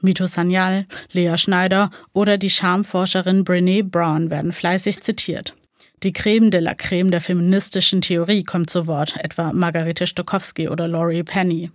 [0.00, 5.54] Mito Sanyal, Lea Schneider oder die Schamforscherin Brené Brown werden fleißig zitiert.
[6.02, 10.88] Die Creme de la Creme der feministischen Theorie kommt zu Wort, etwa Margarete Stokowski oder
[10.88, 11.70] Laurie Penny.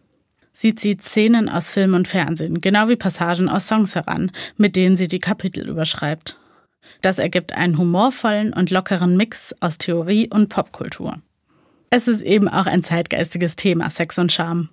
[0.52, 4.98] Sie zieht Szenen aus Film und Fernsehen, genau wie Passagen aus Songs heran, mit denen
[4.98, 6.38] sie die Kapitel überschreibt.
[7.02, 11.22] Das ergibt einen humorvollen und lockeren Mix aus Theorie und Popkultur.
[11.90, 14.68] Es ist eben auch ein zeitgeistiges Thema, Sex und Charme.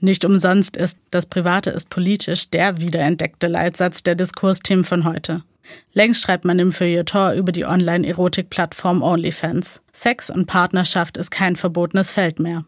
[0.00, 5.44] Nicht umsonst ist Das Private ist politisch der wiederentdeckte Leitsatz der Diskursthemen von heute.
[5.92, 9.80] Längst schreibt man im Feuilleton über die Online-Erotik-Plattform OnlyFans.
[9.92, 12.64] Sex und Partnerschaft ist kein verbotenes Feld mehr.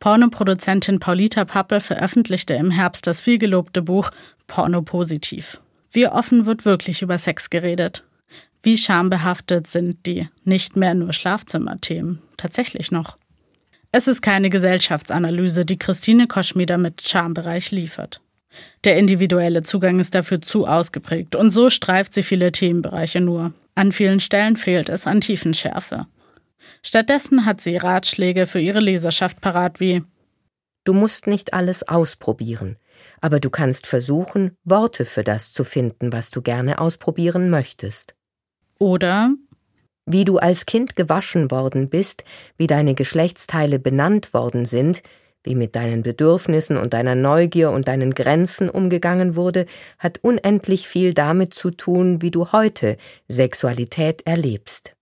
[0.00, 4.10] Pornoproduzentin Paulita Pappel veröffentlichte im Herbst das vielgelobte Buch
[4.46, 5.60] Porno Positiv.
[5.90, 8.04] Wie offen wird wirklich über Sex geredet?
[8.62, 13.16] Wie schambehaftet sind die nicht mehr nur Schlafzimmerthemen tatsächlich noch?
[13.92, 18.20] Es ist keine Gesellschaftsanalyse, die Christine Koschmieder mit Schambereich liefert.
[18.84, 23.52] Der individuelle Zugang ist dafür zu ausgeprägt und so streift sie viele Themenbereiche nur.
[23.74, 26.06] An vielen Stellen fehlt es an Tiefenschärfe.
[26.82, 30.02] Stattdessen hat sie Ratschläge für ihre Leserschaft parat wie
[30.84, 32.76] Du musst nicht alles ausprobieren,
[33.20, 38.14] aber du kannst versuchen, Worte für das zu finden, was du gerne ausprobieren möchtest.
[38.78, 39.34] Oder
[40.06, 42.22] wie du als Kind gewaschen worden bist,
[42.56, 45.02] wie deine Geschlechtsteile benannt worden sind,
[45.46, 49.66] wie mit deinen Bedürfnissen und deiner Neugier und deinen Grenzen umgegangen wurde,
[49.98, 54.94] hat unendlich viel damit zu tun, wie du heute Sexualität erlebst.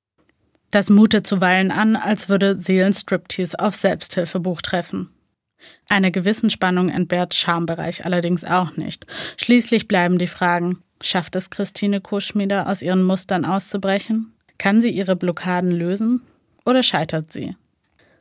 [0.70, 5.11] Das mutet zuweilen an, als würde Seelenstriptease auf Selbsthilfebuch treffen.
[5.88, 9.07] Eine Gewissensspannung entbehrt Schambereich allerdings auch nicht.
[9.37, 14.35] Schließlich bleiben die Fragen, schafft es Christine Koschmieder aus ihren Mustern auszubrechen?
[14.59, 16.22] Kann sie ihre Blockaden lösen?
[16.64, 17.57] Oder scheitert sie?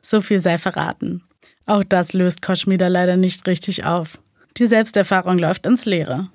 [0.00, 1.22] So viel sei verraten.
[1.66, 4.18] Auch das löst Koschmieder leider nicht richtig auf.
[4.56, 6.30] Die Selbsterfahrung läuft ins Leere.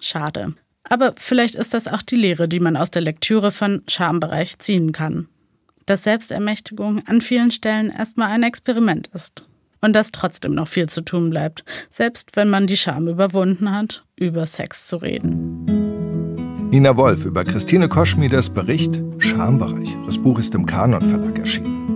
[0.00, 0.54] Schade.
[0.84, 4.92] Aber vielleicht ist das auch die Lehre, die man aus der Lektüre von Schambereich ziehen
[4.92, 5.28] kann
[5.86, 9.46] dass Selbstermächtigung an vielen Stellen erstmal ein Experiment ist.
[9.80, 14.04] Und dass trotzdem noch viel zu tun bleibt, selbst wenn man die Scham überwunden hat,
[14.16, 15.64] über Sex zu reden.
[16.70, 19.96] Nina Wolf über Christine Koschmieders Bericht Schambereich.
[20.06, 21.95] Das Buch ist im Kanon Verlag erschienen.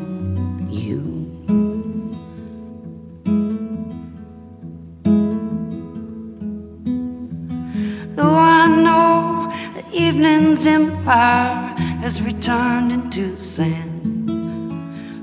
[9.93, 14.29] evening's empire has returned into sand,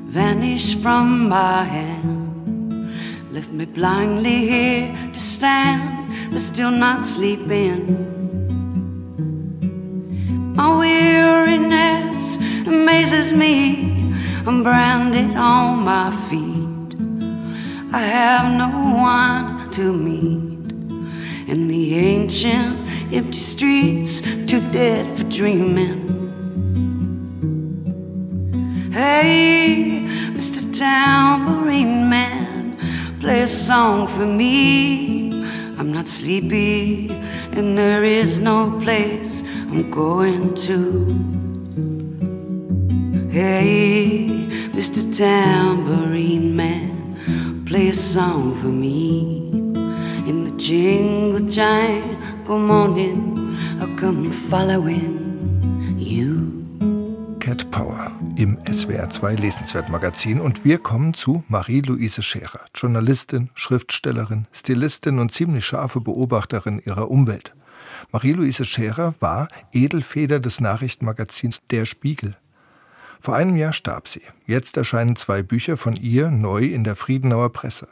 [0.06, 2.92] vanished from my hand,
[3.32, 8.04] left me blindly here to stand, but still not sleeping.
[10.54, 14.12] My weariness amazes me.
[14.46, 16.96] I'm branded on my feet.
[17.92, 20.47] I have no one to meet
[21.48, 22.78] in the ancient
[23.10, 26.04] empty streets, too dead for dreaming.
[28.92, 30.04] Hey,
[30.36, 30.60] Mr.
[30.76, 32.76] Tambourine Man,
[33.18, 35.30] play a song for me.
[35.78, 37.08] I'm not sleepy,
[37.52, 41.06] and there is no place I'm going to.
[43.30, 44.26] Hey,
[44.72, 45.00] Mr.
[45.16, 49.57] Tambourine Man, play a song for me.
[50.68, 57.38] Jingle jangle morning, I'll come following you.
[57.40, 64.46] Cat Power im SWR 2 Lesenswert Magazin und wir kommen zu Marie-Louise Scherer, Journalistin, Schriftstellerin,
[64.52, 67.54] Stilistin und ziemlich scharfe Beobachterin ihrer Umwelt.
[68.12, 72.36] Marie-Louise Scherer war Edelfeder des Nachrichtenmagazins Der Spiegel.
[73.20, 74.20] Vor einem Jahr starb sie.
[74.44, 77.88] Jetzt erscheinen zwei Bücher von ihr neu in der Friedenauer Presse.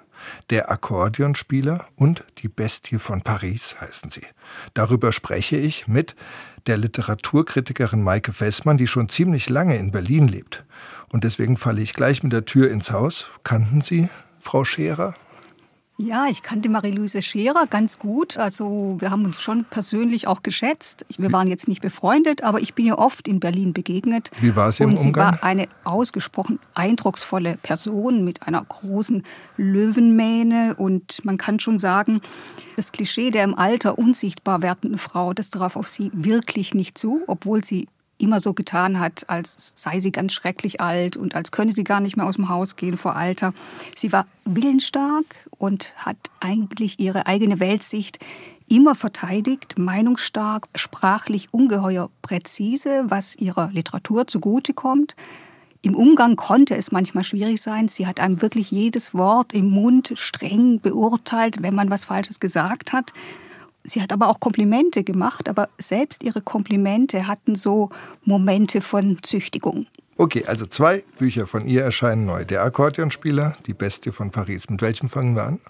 [0.50, 4.26] Der Akkordeonspieler und Die Bestie von Paris heißen sie.
[4.74, 6.16] Darüber spreche ich mit
[6.66, 10.64] der Literaturkritikerin Maike Fessmann, die schon ziemlich lange in Berlin lebt.
[11.08, 13.26] Und deswegen falle ich gleich mit der Tür ins Haus.
[13.44, 14.08] Kannten Sie
[14.38, 15.14] Frau Scherer?
[15.98, 18.36] Ja, ich kannte Marie-Louise Scherer ganz gut.
[18.36, 21.06] Also wir haben uns schon persönlich auch geschätzt.
[21.16, 24.30] Wir waren jetzt nicht befreundet, aber ich bin ihr oft in Berlin begegnet.
[24.38, 25.36] Wie war sie im Und sie Umgang?
[25.36, 29.22] war eine ausgesprochen eindrucksvolle Person mit einer großen
[29.56, 30.74] Löwenmähne.
[30.76, 32.20] Und man kann schon sagen,
[32.76, 37.22] das Klischee der im Alter unsichtbar werdenden Frau, das traf auf sie wirklich nicht zu,
[37.26, 37.88] obwohl sie
[38.18, 42.00] immer so getan hat, als sei sie ganz schrecklich alt und als könne sie gar
[42.00, 43.52] nicht mehr aus dem Haus gehen vor Alter.
[43.94, 45.24] Sie war willensstark
[45.58, 48.18] und hat eigentlich ihre eigene Weltsicht
[48.68, 55.14] immer verteidigt, meinungsstark, sprachlich ungeheuer präzise, was ihrer Literatur zugutekommt.
[55.82, 57.86] Im Umgang konnte es manchmal schwierig sein.
[57.86, 62.92] Sie hat einem wirklich jedes Wort im Mund streng beurteilt, wenn man was Falsches gesagt
[62.92, 63.12] hat.
[63.86, 67.90] Sie hat aber auch Komplimente gemacht, aber selbst ihre Komplimente hatten so
[68.24, 69.86] Momente von Züchtigung.
[70.18, 72.44] Okay, also zwei Bücher von ihr erscheinen neu.
[72.44, 74.70] Der Akkordeonspieler, Die Bestie von Paris.
[74.70, 75.60] Mit welchem fangen wir an?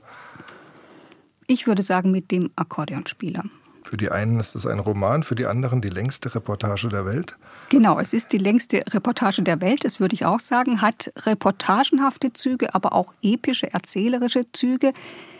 [1.48, 3.44] Ich würde sagen mit dem Akkordeonspieler.
[3.82, 7.36] Für die einen ist es ein Roman, für die anderen die längste Reportage der Welt.
[7.68, 12.32] Genau, es ist die längste Reportage der Welt, das würde ich auch sagen, hat reportagenhafte
[12.32, 14.92] Züge, aber auch epische, erzählerische Züge.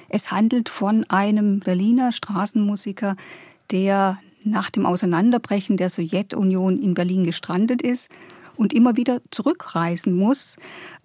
[0.08, 3.16] Es handelt von einem Berliner Straßenmusiker,
[3.70, 8.10] der nach dem Auseinanderbrechen der Sowjetunion in Berlin gestrandet ist
[8.56, 10.56] und immer wieder zurückreisen muss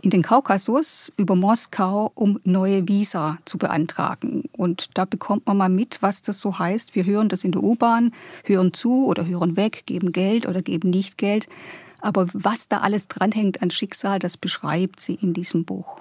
[0.02, 4.44] in den Kaukasus über Moskau, um neue Visa zu beantragen.
[4.56, 6.96] Und da bekommt man mal mit, was das so heißt.
[6.96, 8.14] Wir hören das in der U-Bahn,
[8.46, 11.48] hören zu oder hören weg, geben Geld oder geben nicht Geld.
[12.00, 16.00] Aber was da alles dranhängt an Schicksal, das beschreibt sie in diesem Buch.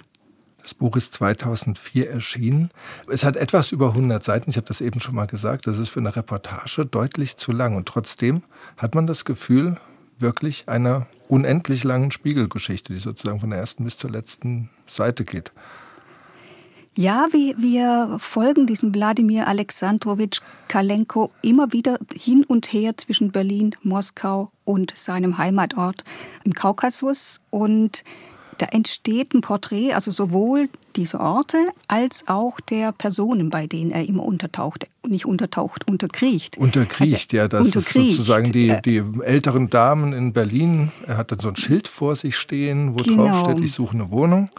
[0.63, 2.71] Das Buch ist 2004 erschienen.
[3.09, 4.51] Es hat etwas über 100 Seiten.
[4.51, 5.67] Ich habe das eben schon mal gesagt.
[5.67, 7.77] Das ist für eine Reportage deutlich zu lang.
[7.77, 8.43] Und trotzdem
[8.77, 9.79] hat man das Gefühl,
[10.19, 15.53] wirklich einer unendlich langen Spiegelgeschichte, die sozusagen von der ersten bis zur letzten Seite geht.
[16.97, 23.77] Ja, wir, wir folgen diesem Wladimir Alexandrowitsch Kalenko immer wieder hin und her zwischen Berlin,
[23.83, 26.05] Moskau und seinem Heimatort
[26.45, 27.41] im Kaukasus.
[27.51, 28.03] Und
[28.61, 31.57] da entsteht ein Porträt, also sowohl dieser Orte
[31.89, 34.87] als auch der Personen, bei denen er immer untertaucht.
[35.09, 36.59] Nicht untertaucht, unterkriecht.
[36.59, 38.11] Unterkriecht, Also, ja, das unterkriecht.
[38.11, 40.93] ist sozusagen die, Äh, die älteren Damen in Berlin.
[41.07, 43.27] Er hat dann so ein Schild vor sich stehen, wo Genau.
[43.29, 44.51] drauf steht, ich suche eine Wohnung.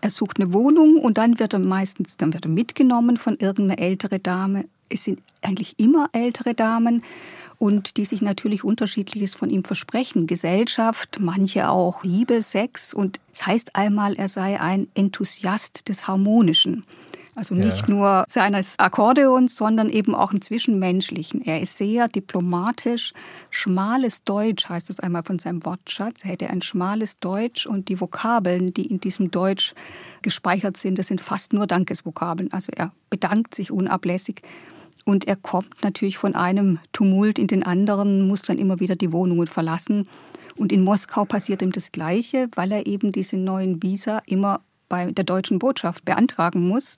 [0.00, 3.80] Er sucht eine Wohnung und dann wird er meistens dann wird er mitgenommen von irgendeiner
[3.80, 4.64] ältere Dame.
[4.90, 7.02] Es sind eigentlich immer ältere Damen
[7.58, 10.26] und die sich natürlich unterschiedliches von ihm versprechen.
[10.26, 16.84] Gesellschaft, manche auch Liebe, Sex und es heißt einmal, er sei ein Enthusiast des Harmonischen.
[17.36, 17.94] Also nicht ja.
[17.94, 21.42] nur seines Akkordeons, sondern eben auch im Zwischenmenschlichen.
[21.42, 23.12] Er ist sehr diplomatisch.
[23.50, 26.24] Schmales Deutsch heißt es einmal von seinem Wortschatz.
[26.24, 29.74] Er hätte ein schmales Deutsch und die Vokabeln, die in diesem Deutsch
[30.22, 32.52] gespeichert sind, das sind fast nur Dankesvokabeln.
[32.52, 34.42] Also er bedankt sich unablässig.
[35.10, 39.10] Und er kommt natürlich von einem Tumult in den anderen, muss dann immer wieder die
[39.10, 40.06] Wohnungen verlassen.
[40.56, 45.10] Und in Moskau passiert ihm das Gleiche, weil er eben diese neuen Visa immer bei
[45.10, 46.96] der deutschen Botschaft beantragen muss.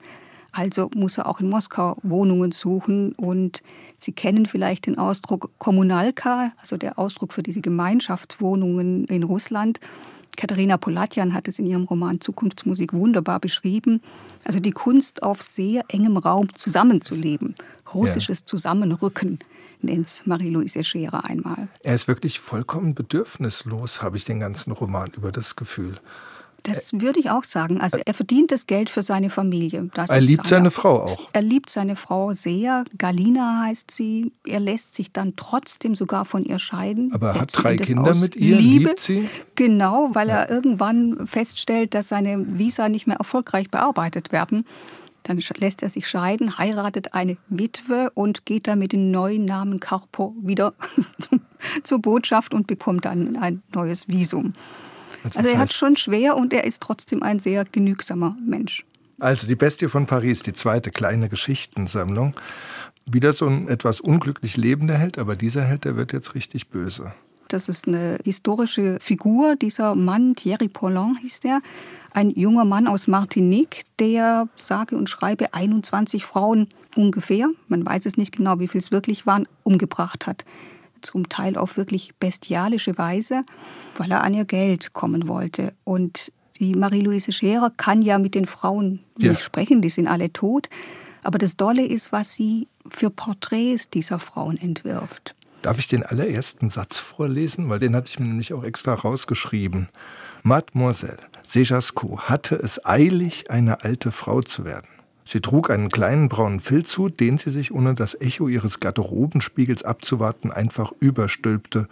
[0.52, 3.12] Also muss er auch in Moskau Wohnungen suchen.
[3.12, 3.62] Und
[3.96, 9.80] Sie kennen vielleicht den Ausdruck Kommunalka, also der Ausdruck für diese Gemeinschaftswohnungen in Russland.
[10.36, 14.02] Katharina Polatjan hat es in ihrem Roman Zukunftsmusik wunderbar beschrieben.
[14.44, 17.54] Also die Kunst, auf sehr engem Raum zusammenzuleben.
[17.92, 18.46] Russisches ja.
[18.46, 19.38] Zusammenrücken
[19.82, 21.68] nennt es Marie-Louise Scherer einmal.
[21.82, 26.00] Er ist wirklich vollkommen bedürfnislos, habe ich den ganzen Roman über das Gefühl.
[26.62, 27.80] Das würde ich auch sagen.
[27.80, 29.90] Also er verdient das Geld für seine Familie.
[29.94, 31.28] Das er liebt seine, seine Frau auch.
[31.32, 32.84] Er liebt seine Frau sehr.
[32.98, 34.32] Galina heißt sie.
[34.46, 37.12] Er lässt sich dann trotzdem sogar von ihr scheiden.
[37.12, 38.90] Aber er hat drei Kinder mit ihr, Liebe.
[38.90, 39.28] liebt sie?
[39.54, 40.42] Genau, weil ja.
[40.42, 44.64] er irgendwann feststellt, dass seine Visa nicht mehr erfolgreich bearbeitet werden.
[45.24, 49.78] Dann lässt er sich scheiden, heiratet eine Witwe und geht dann mit dem neuen Namen
[49.78, 50.74] Carpo wieder
[51.84, 54.52] zur Botschaft und bekommt dann ein neues Visum.
[55.24, 58.84] Also, also er hat schon schwer und er ist trotzdem ein sehr genügsamer Mensch.
[59.18, 62.34] Also die Bestie von Paris, die zweite kleine Geschichtensammlung.
[63.06, 67.12] Wieder so ein etwas unglücklich lebender Held, aber dieser Held, der wird jetzt richtig böse.
[67.48, 69.56] Das ist eine historische Figur.
[69.56, 71.60] Dieser Mann, Thierry Paulin hieß der,
[72.12, 78.16] ein junger Mann aus Martinique, der sage und schreibe 21 Frauen ungefähr, man weiß es
[78.16, 80.44] nicht genau, wie viel es wirklich waren, umgebracht hat
[81.02, 83.42] zum Teil auf wirklich bestialische Weise,
[83.96, 85.72] weil er an ihr Geld kommen wollte.
[85.84, 89.30] Und die Marie-Louise Scherer kann ja mit den Frauen ja.
[89.30, 90.68] nicht sprechen, die sind alle tot.
[91.22, 95.34] Aber das Dolle ist, was sie für Porträts dieser Frauen entwirft.
[95.62, 97.68] Darf ich den allerersten Satz vorlesen?
[97.68, 99.88] Weil den hatte ich mir nämlich auch extra rausgeschrieben.
[100.42, 104.88] Mademoiselle Sejasco hatte es eilig, eine alte Frau zu werden.
[105.24, 110.50] Sie trug einen kleinen braunen Filzhut, den sie sich, ohne das Echo ihres Garderobenspiegels abzuwarten,
[110.50, 111.88] einfach überstülpte.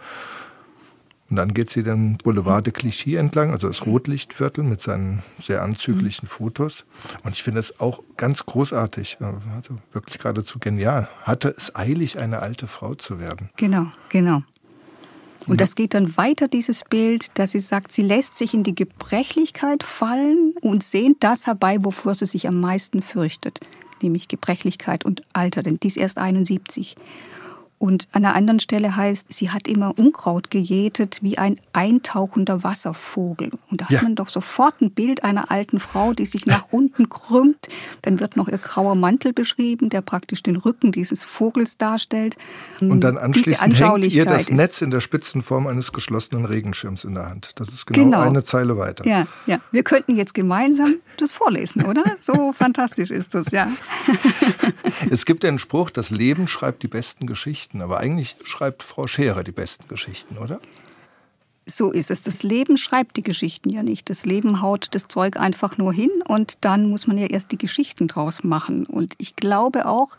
[1.29, 5.63] Und dann geht sie den Boulevard de Clichy entlang, also das Rotlichtviertel mit seinen sehr
[5.63, 6.83] anzüglichen Fotos.
[7.23, 9.19] Und ich finde es auch ganz großartig,
[9.55, 11.07] also wirklich geradezu genial.
[11.23, 13.49] Hatte es eilig, eine alte Frau zu werden.
[13.55, 14.43] Genau, genau.
[15.47, 18.75] Und das geht dann weiter, dieses Bild, dass sie sagt, sie lässt sich in die
[18.75, 23.59] Gebrechlichkeit fallen und sehnt das herbei, wovor sie sich am meisten fürchtet,
[24.01, 26.95] nämlich Gebrechlichkeit und Alter, denn die ist erst 71.
[27.81, 33.49] Und an einer anderen Stelle heißt, sie hat immer Unkraut gejätet wie ein eintauchender Wasservogel.
[33.71, 33.97] Und da ja.
[33.97, 37.69] hat man doch sofort ein Bild einer alten Frau, die sich nach unten krümmt.
[38.03, 42.37] Dann wird noch ihr grauer Mantel beschrieben, der praktisch den Rücken dieses Vogels darstellt.
[42.81, 47.29] Und dann anschließend hängt ihr das Netz in der Spitzenform eines geschlossenen Regenschirms in der
[47.29, 47.53] Hand.
[47.55, 48.19] Das ist genau, genau.
[48.19, 49.07] eine Zeile weiter.
[49.07, 49.57] Ja, ja.
[49.71, 52.03] Wir könnten jetzt gemeinsam das vorlesen, oder?
[52.21, 53.71] So fantastisch ist das, ja.
[55.09, 57.70] Es gibt den Spruch, das Leben schreibt die besten Geschichten.
[57.71, 57.81] Geschichten.
[57.81, 60.59] Aber eigentlich schreibt Frau Scherer die besten Geschichten, oder?
[61.65, 62.21] So ist es.
[62.21, 64.09] Das Leben schreibt die Geschichten ja nicht.
[64.09, 67.57] Das Leben haut das Zeug einfach nur hin und dann muss man ja erst die
[67.57, 68.85] Geschichten draus machen.
[68.85, 70.17] Und ich glaube auch,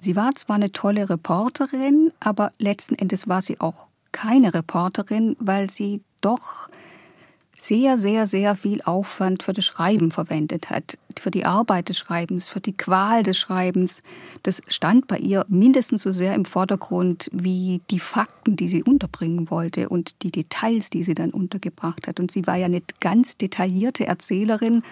[0.00, 5.68] sie war zwar eine tolle Reporterin, aber letzten Endes war sie auch keine Reporterin, weil
[5.68, 6.68] sie doch
[7.58, 12.48] sehr, sehr, sehr viel Aufwand für das Schreiben verwendet hat, für die Arbeit des Schreibens,
[12.48, 14.02] für die Qual des Schreibens.
[14.42, 19.50] Das stand bei ihr mindestens so sehr im Vordergrund wie die Fakten, die sie unterbringen
[19.50, 22.20] wollte und die Details, die sie dann untergebracht hat.
[22.20, 24.82] Und sie war ja eine ganz detaillierte Erzählerin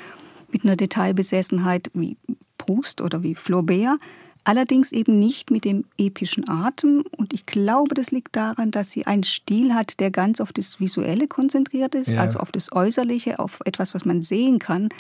[0.53, 2.17] mit einer Detailbesessenheit wie
[2.59, 3.99] Proust oder wie Flaubert,
[4.47, 7.03] Allerdings eben nicht mit dem epischen Atem.
[7.17, 10.79] Und ich glaube, das liegt daran, dass sie einen Stil hat, der ganz auf das
[10.79, 12.21] Visuelle konzentriert ist, ja.
[12.21, 14.91] also auf das Äußerliche, auf etwas, was man sehen kann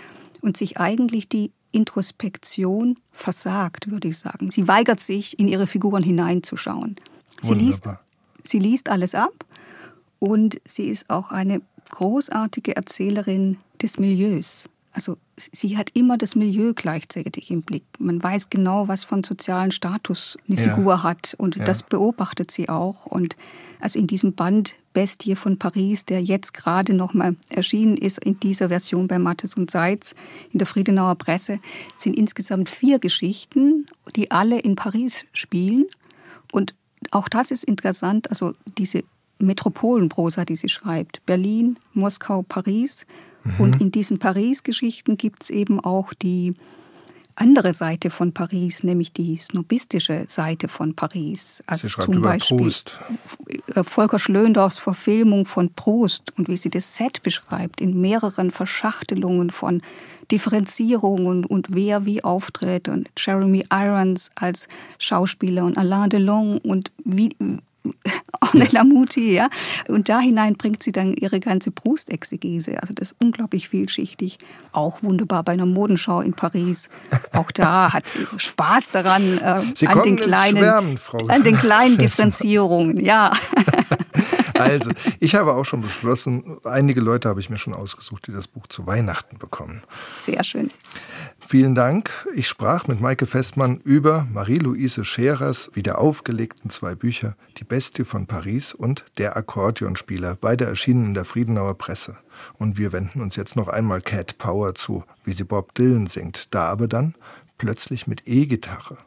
[0.40, 4.50] und sich eigentlich die Introspektion versagt, würde ich sagen.
[4.50, 6.96] Sie weigert sich, in ihre Figuren hineinzuschauen.
[7.40, 7.84] Sie liest,
[8.42, 9.44] sie liest alles ab
[10.18, 14.68] und sie ist auch eine großartige Erzählerin des Milieus.
[14.96, 17.84] Also sie hat immer das Milieu gleichzeitig im Blick.
[17.98, 20.74] Man weiß genau, was von sozialen Status eine ja.
[20.74, 21.66] Figur hat und ja.
[21.66, 23.04] das beobachtet sie auch.
[23.04, 23.36] Und
[23.78, 28.40] also in diesem Band Bestie von Paris, der jetzt gerade noch mal erschienen ist in
[28.40, 30.14] dieser Version bei Mattes und Seitz
[30.50, 31.58] in der Friedenauer Presse,
[31.98, 33.84] sind insgesamt vier Geschichten,
[34.16, 35.84] die alle in Paris spielen.
[36.52, 36.74] Und
[37.10, 39.04] auch das ist interessant, also diese
[39.38, 41.20] Metropolenprosa, die sie schreibt.
[41.26, 43.04] Berlin, Moskau, Paris.
[43.46, 43.54] Mhm.
[43.58, 46.54] Und in diesen Paris-Geschichten gibt es eben auch die
[47.36, 51.62] andere Seite von Paris, nämlich die snobistische Seite von Paris.
[51.66, 52.98] Also zum Beispiel Proust.
[53.74, 59.50] Äh, Volker Schlöndorffs Verfilmung von Proust und wie sie das Set beschreibt, in mehreren Verschachtelungen
[59.50, 59.82] von
[60.30, 64.68] Differenzierungen und wer wie auftritt und Jeremy Irons als
[64.98, 67.30] Schauspieler und Alain Delon und wie,
[68.40, 69.48] Ornella Muti, ja.
[69.88, 72.80] Und da hinein bringt sie dann ihre ganze Brustexegese.
[72.80, 74.38] Also das ist unglaublich vielschichtig.
[74.72, 76.88] Auch wunderbar bei einer Modenschau in Paris.
[77.32, 83.04] Auch da hat sie Spaß daran, äh, an, den kleinen, Schwärmen, an den kleinen Differenzierungen,
[83.04, 83.32] ja.
[84.58, 84.90] Also,
[85.20, 88.66] ich habe auch schon beschlossen, einige Leute habe ich mir schon ausgesucht, die das Buch
[88.66, 89.82] zu Weihnachten bekommen.
[90.12, 90.70] Sehr schön.
[91.38, 92.10] Vielen Dank.
[92.34, 98.74] Ich sprach mit Maike Festmann über Marie-Louise Scherers wiederaufgelegten zwei Bücher Die Bestie von Paris
[98.74, 102.16] und Der Akkordeonspieler, beide erschienen in der Friedenauer Presse.
[102.58, 106.54] Und wir wenden uns jetzt noch einmal Cat Power zu, wie sie Bob Dylan singt,
[106.54, 107.14] da aber dann
[107.58, 108.98] plötzlich mit E-Gitarre.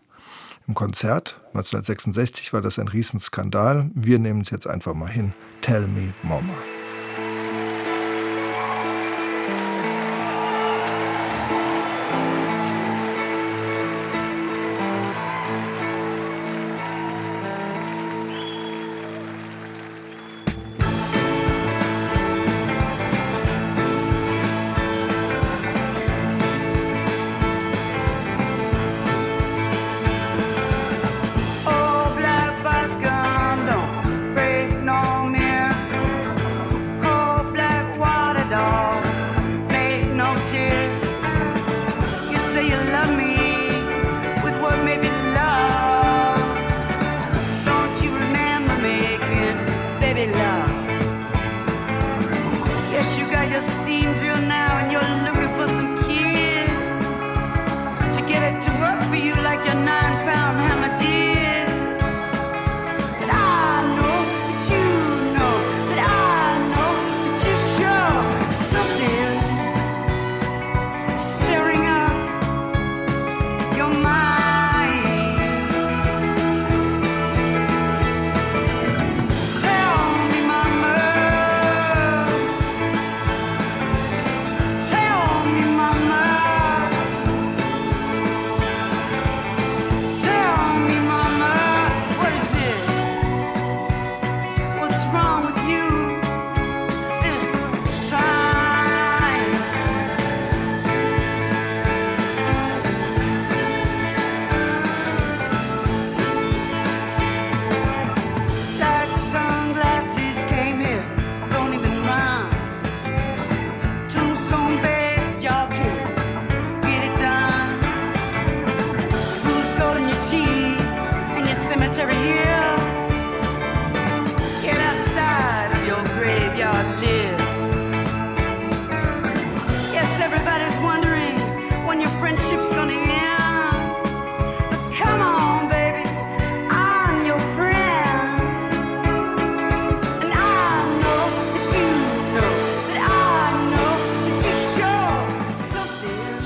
[0.70, 3.90] Im Konzert 1966 war das ein Riesenskandal.
[3.96, 5.34] Wir nehmen es jetzt einfach mal hin.
[5.62, 6.54] Tell me, Mama.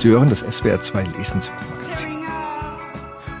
[0.04, 2.26] Sie hören das SWR 2 Lesenswert-Magazin.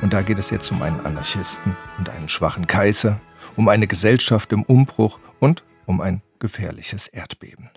[0.00, 3.20] Und da geht es jetzt um einen Anarchisten und einen schwachen Kaiser,
[3.54, 7.68] um eine Gesellschaft im Umbruch und um ein gefährliches Erdbeben.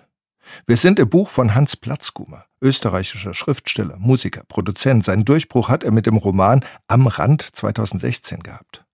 [0.66, 5.04] Wir sind im Buch von Hans Platzgumer, österreichischer Schriftsteller, Musiker, Produzent.
[5.04, 8.86] Seinen Durchbruch hat er mit dem Roman Am Rand 2016 gehabt.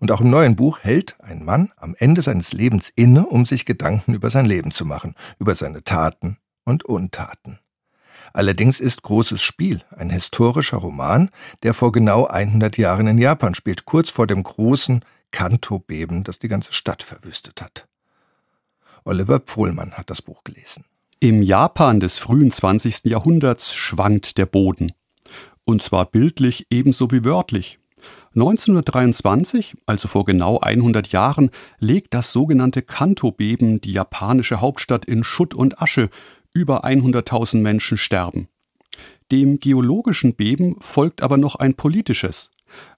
[0.00, 3.66] Und auch im neuen Buch hält ein Mann am Ende seines Lebens inne, um sich
[3.66, 7.60] Gedanken über sein Leben zu machen, über seine Taten und Untaten.
[8.38, 11.30] Allerdings ist Großes Spiel ein historischer Roman,
[11.64, 16.46] der vor genau 100 Jahren in Japan spielt, kurz vor dem großen Kanto-Beben, das die
[16.46, 17.88] ganze Stadt verwüstet hat.
[19.02, 20.84] Oliver Pfohlmann hat das Buch gelesen.
[21.18, 23.06] Im Japan des frühen 20.
[23.06, 24.92] Jahrhunderts schwankt der Boden.
[25.64, 27.80] Und zwar bildlich ebenso wie wörtlich.
[28.36, 35.54] 1923, also vor genau 100 Jahren, legt das sogenannte Kanto-Beben die japanische Hauptstadt in Schutt
[35.54, 36.08] und Asche,
[36.58, 38.48] über 100.000 Menschen sterben.
[39.30, 42.50] Dem geologischen Beben folgt aber noch ein politisches,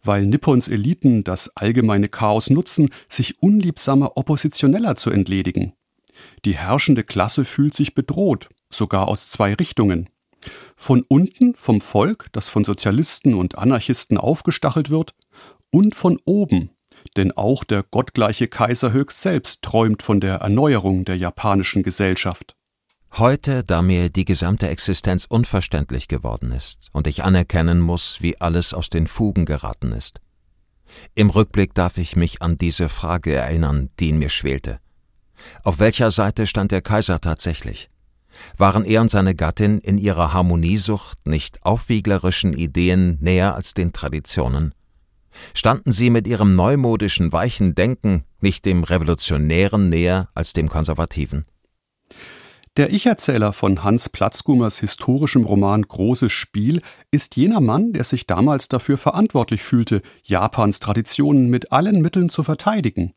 [0.03, 5.75] weil Nippons Eliten das allgemeine Chaos nutzen, sich unliebsamer Oppositioneller zu entledigen.
[6.47, 10.09] Die herrschende Klasse fühlt sich bedroht, sogar aus zwei Richtungen.
[10.75, 15.15] Von unten vom Volk, das von Sozialisten und Anarchisten aufgestachelt wird,
[15.71, 16.71] und von oben,
[17.17, 22.57] denn auch der gottgleiche Kaiser höchst selbst träumt von der Erneuerung der japanischen Gesellschaft.
[23.15, 28.73] Heute, da mir die gesamte Existenz unverständlich geworden ist und ich anerkennen muss, wie alles
[28.73, 30.21] aus den Fugen geraten ist.
[31.15, 34.79] Im Rückblick darf ich mich an diese Frage erinnern, die in mir schwelte.
[35.65, 37.91] Auf welcher Seite stand der Kaiser tatsächlich?
[38.57, 44.73] Waren er und seine Gattin in ihrer Harmoniesucht nicht aufwieglerischen Ideen näher als den Traditionen?
[45.53, 51.43] Standen sie mit ihrem neumodischen weichen Denken nicht dem Revolutionären näher als dem Konservativen?
[52.77, 58.69] Der Ich-Erzähler von Hans Platzgummers historischem Roman Großes Spiel ist jener Mann, der sich damals
[58.69, 63.13] dafür verantwortlich fühlte, Japans Traditionen mit allen Mitteln zu verteidigen.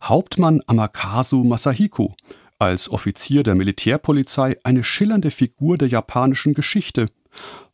[0.00, 2.14] Hauptmann Amakasu Masahiko,
[2.60, 7.08] als Offizier der Militärpolizei eine schillernde Figur der japanischen Geschichte.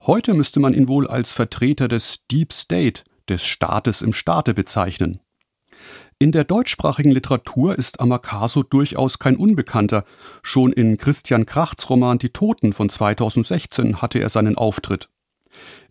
[0.06, 5.20] Heute müsste man ihn wohl als Vertreter des Deep State, des Staates im Staate bezeichnen.
[6.22, 10.04] In der deutschsprachigen Literatur ist Amakaso durchaus kein Unbekannter.
[10.42, 15.08] Schon in Christian Krachts Roman Die Toten von 2016 hatte er seinen Auftritt.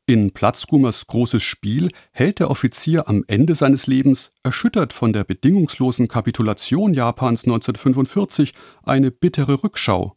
[0.06, 6.08] In Platzgummers großes Spiel hält der Offizier am Ende seines Lebens, erschüttert von der bedingungslosen
[6.08, 8.54] Kapitulation Japans 1945,
[8.84, 10.16] eine bittere Rückschau.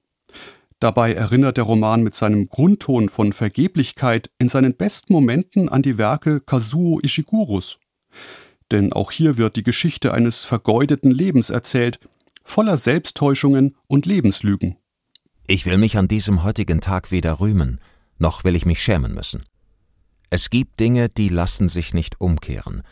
[0.79, 5.97] Dabei erinnert der Roman mit seinem Grundton von Vergeblichkeit in seinen besten Momenten an die
[5.97, 7.79] Werke Kazuo Ishigurus
[8.73, 12.01] denn auch hier wird die Geschichte eines vergeudeten Lebens erzählt,
[12.43, 14.77] voller Selbsttäuschungen und Lebenslügen.
[15.47, 17.81] Ich will mich an diesem heutigen Tag weder rühmen,
[18.19, 19.45] noch will ich mich schämen müssen.
[20.31, 22.83] Es gibt Dinge, die lassen sich nicht umkehren,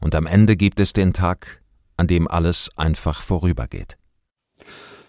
[0.00, 1.62] und am Ende gibt es den Tag,
[1.96, 3.98] an dem alles einfach vorübergeht.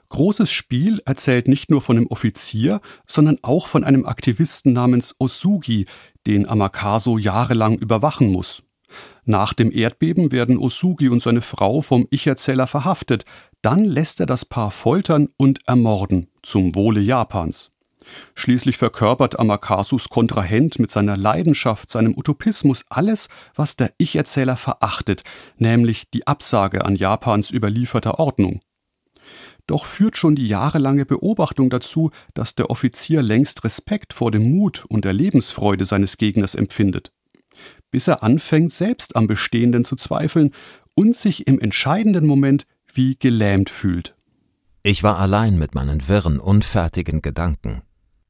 [0.09, 5.85] Großes Spiel erzählt nicht nur von einem Offizier, sondern auch von einem Aktivisten namens Osugi,
[6.27, 8.63] den Amakaso jahrelang überwachen muss.
[9.25, 13.25] Nach dem Erdbeben werden Osugi und seine Frau vom Ich-Erzähler verhaftet.
[13.61, 17.71] Dann lässt er das Paar foltern und ermorden, zum Wohle Japans.
[18.35, 25.23] Schließlich verkörpert Amakasus Kontrahent mit seiner Leidenschaft, seinem Utopismus alles, was der Ich-Erzähler verachtet,
[25.57, 28.61] nämlich die Absage an Japans überlieferter Ordnung.
[29.67, 34.85] Doch führt schon die jahrelange Beobachtung dazu, dass der Offizier längst Respekt vor dem Mut
[34.89, 37.11] und der Lebensfreude seines Gegners empfindet
[37.91, 40.51] bis er anfängt, selbst am Bestehenden zu zweifeln
[40.95, 44.15] und sich im entscheidenden Moment wie gelähmt fühlt.
[44.83, 47.83] Ich war allein mit meinen wirren, unfertigen Gedanken.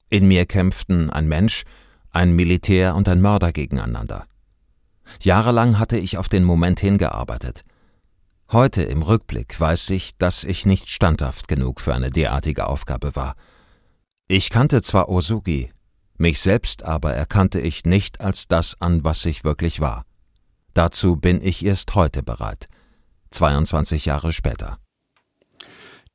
[0.09, 1.63] In mir kämpften ein Mensch,
[2.11, 4.25] ein Militär und ein Mörder gegeneinander.
[5.21, 7.63] Jahrelang hatte ich auf den Moment hingearbeitet.
[8.51, 13.35] Heute im Rückblick weiß ich, dass ich nicht standhaft genug für eine derartige Aufgabe war.
[14.27, 15.71] Ich kannte zwar Osugi,
[16.21, 20.05] mich selbst aber erkannte ich nicht als das an, was ich wirklich war.
[20.73, 22.69] Dazu bin ich erst heute bereit,
[23.31, 24.77] 22 Jahre später.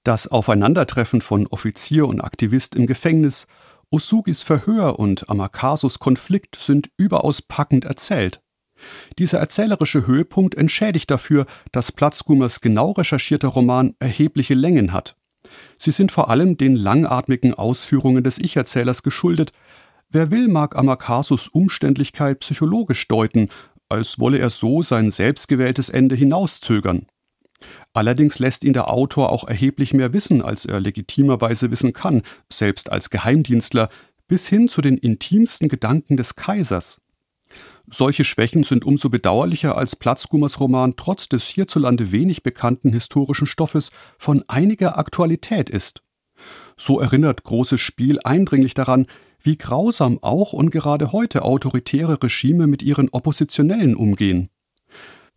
[0.02, 3.46] Das Aufeinandertreffen von Offizier und Aktivist im Gefängnis,
[3.90, 8.40] Osugis Verhör und Amakasus Konflikt sind überaus packend erzählt.
[9.18, 15.16] Dieser erzählerische Höhepunkt entschädigt dafür, dass Platzgumers genau recherchierter Roman erhebliche Längen hat.
[15.78, 19.52] Sie sind vor allem den langatmigen Ausführungen des Ich-Erzählers geschuldet,
[20.08, 23.48] Wer will, mag Amakasus Umständlichkeit psychologisch deuten,
[23.88, 27.06] als wolle er so sein selbstgewähltes Ende hinauszögern.
[27.92, 32.92] Allerdings lässt ihn der Autor auch erheblich mehr wissen, als er legitimerweise wissen kann, selbst
[32.92, 33.88] als Geheimdienstler,
[34.28, 37.00] bis hin zu den intimsten Gedanken des Kaisers.
[37.88, 43.90] Solche Schwächen sind umso bedauerlicher, als Platzgummers Roman trotz des hierzulande wenig bekannten historischen Stoffes
[44.18, 46.02] von einiger Aktualität ist.
[46.76, 49.06] So erinnert Großes Spiel eindringlich daran,
[49.46, 54.50] wie grausam auch und gerade heute autoritäre Regime mit ihren Oppositionellen umgehen.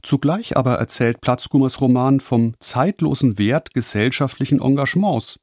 [0.01, 5.39] Zugleich aber erzählt Platzgummers Roman vom zeitlosen Wert gesellschaftlichen Engagements,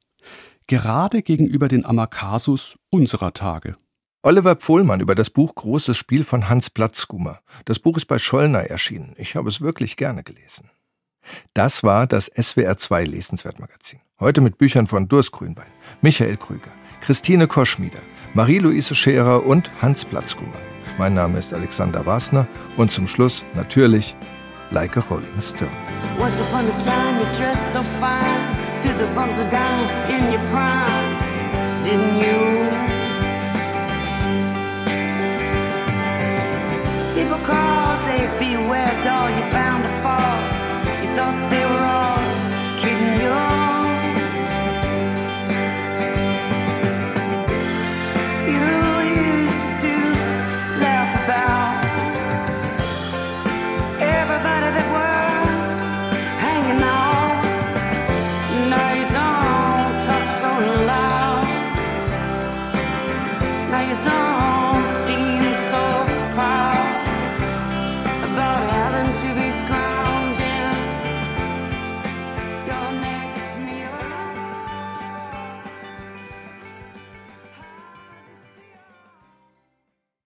[0.67, 3.77] gerade gegenüber den Amakasus unserer Tage.
[4.23, 7.39] Oliver Pfohlmann über das Buch Großes Spiel von Hans Platzgummer.
[7.65, 9.15] Das Buch ist bei Schollner erschienen.
[9.19, 10.71] Ich habe es wirklich gerne gelesen.
[11.55, 14.01] Das war das SWR 2 Lesenswertmagazin.
[14.19, 18.01] Heute mit Büchern von Durst Grünbein, Michael Krüger, Christine Koschmieder,
[18.35, 20.59] Marie-Louise Scherer und Hans Platzgummer.
[20.99, 22.47] Mein Name ist Alexander Wasner
[22.77, 24.17] und zum Schluss natürlich
[24.71, 25.71] Like a Rolling Stone.
[26.19, 30.41] Once upon a time you dressed so fine Through the bumps of down in your
[30.51, 31.17] prime
[31.85, 32.67] Didn't you?
[37.15, 37.77] People call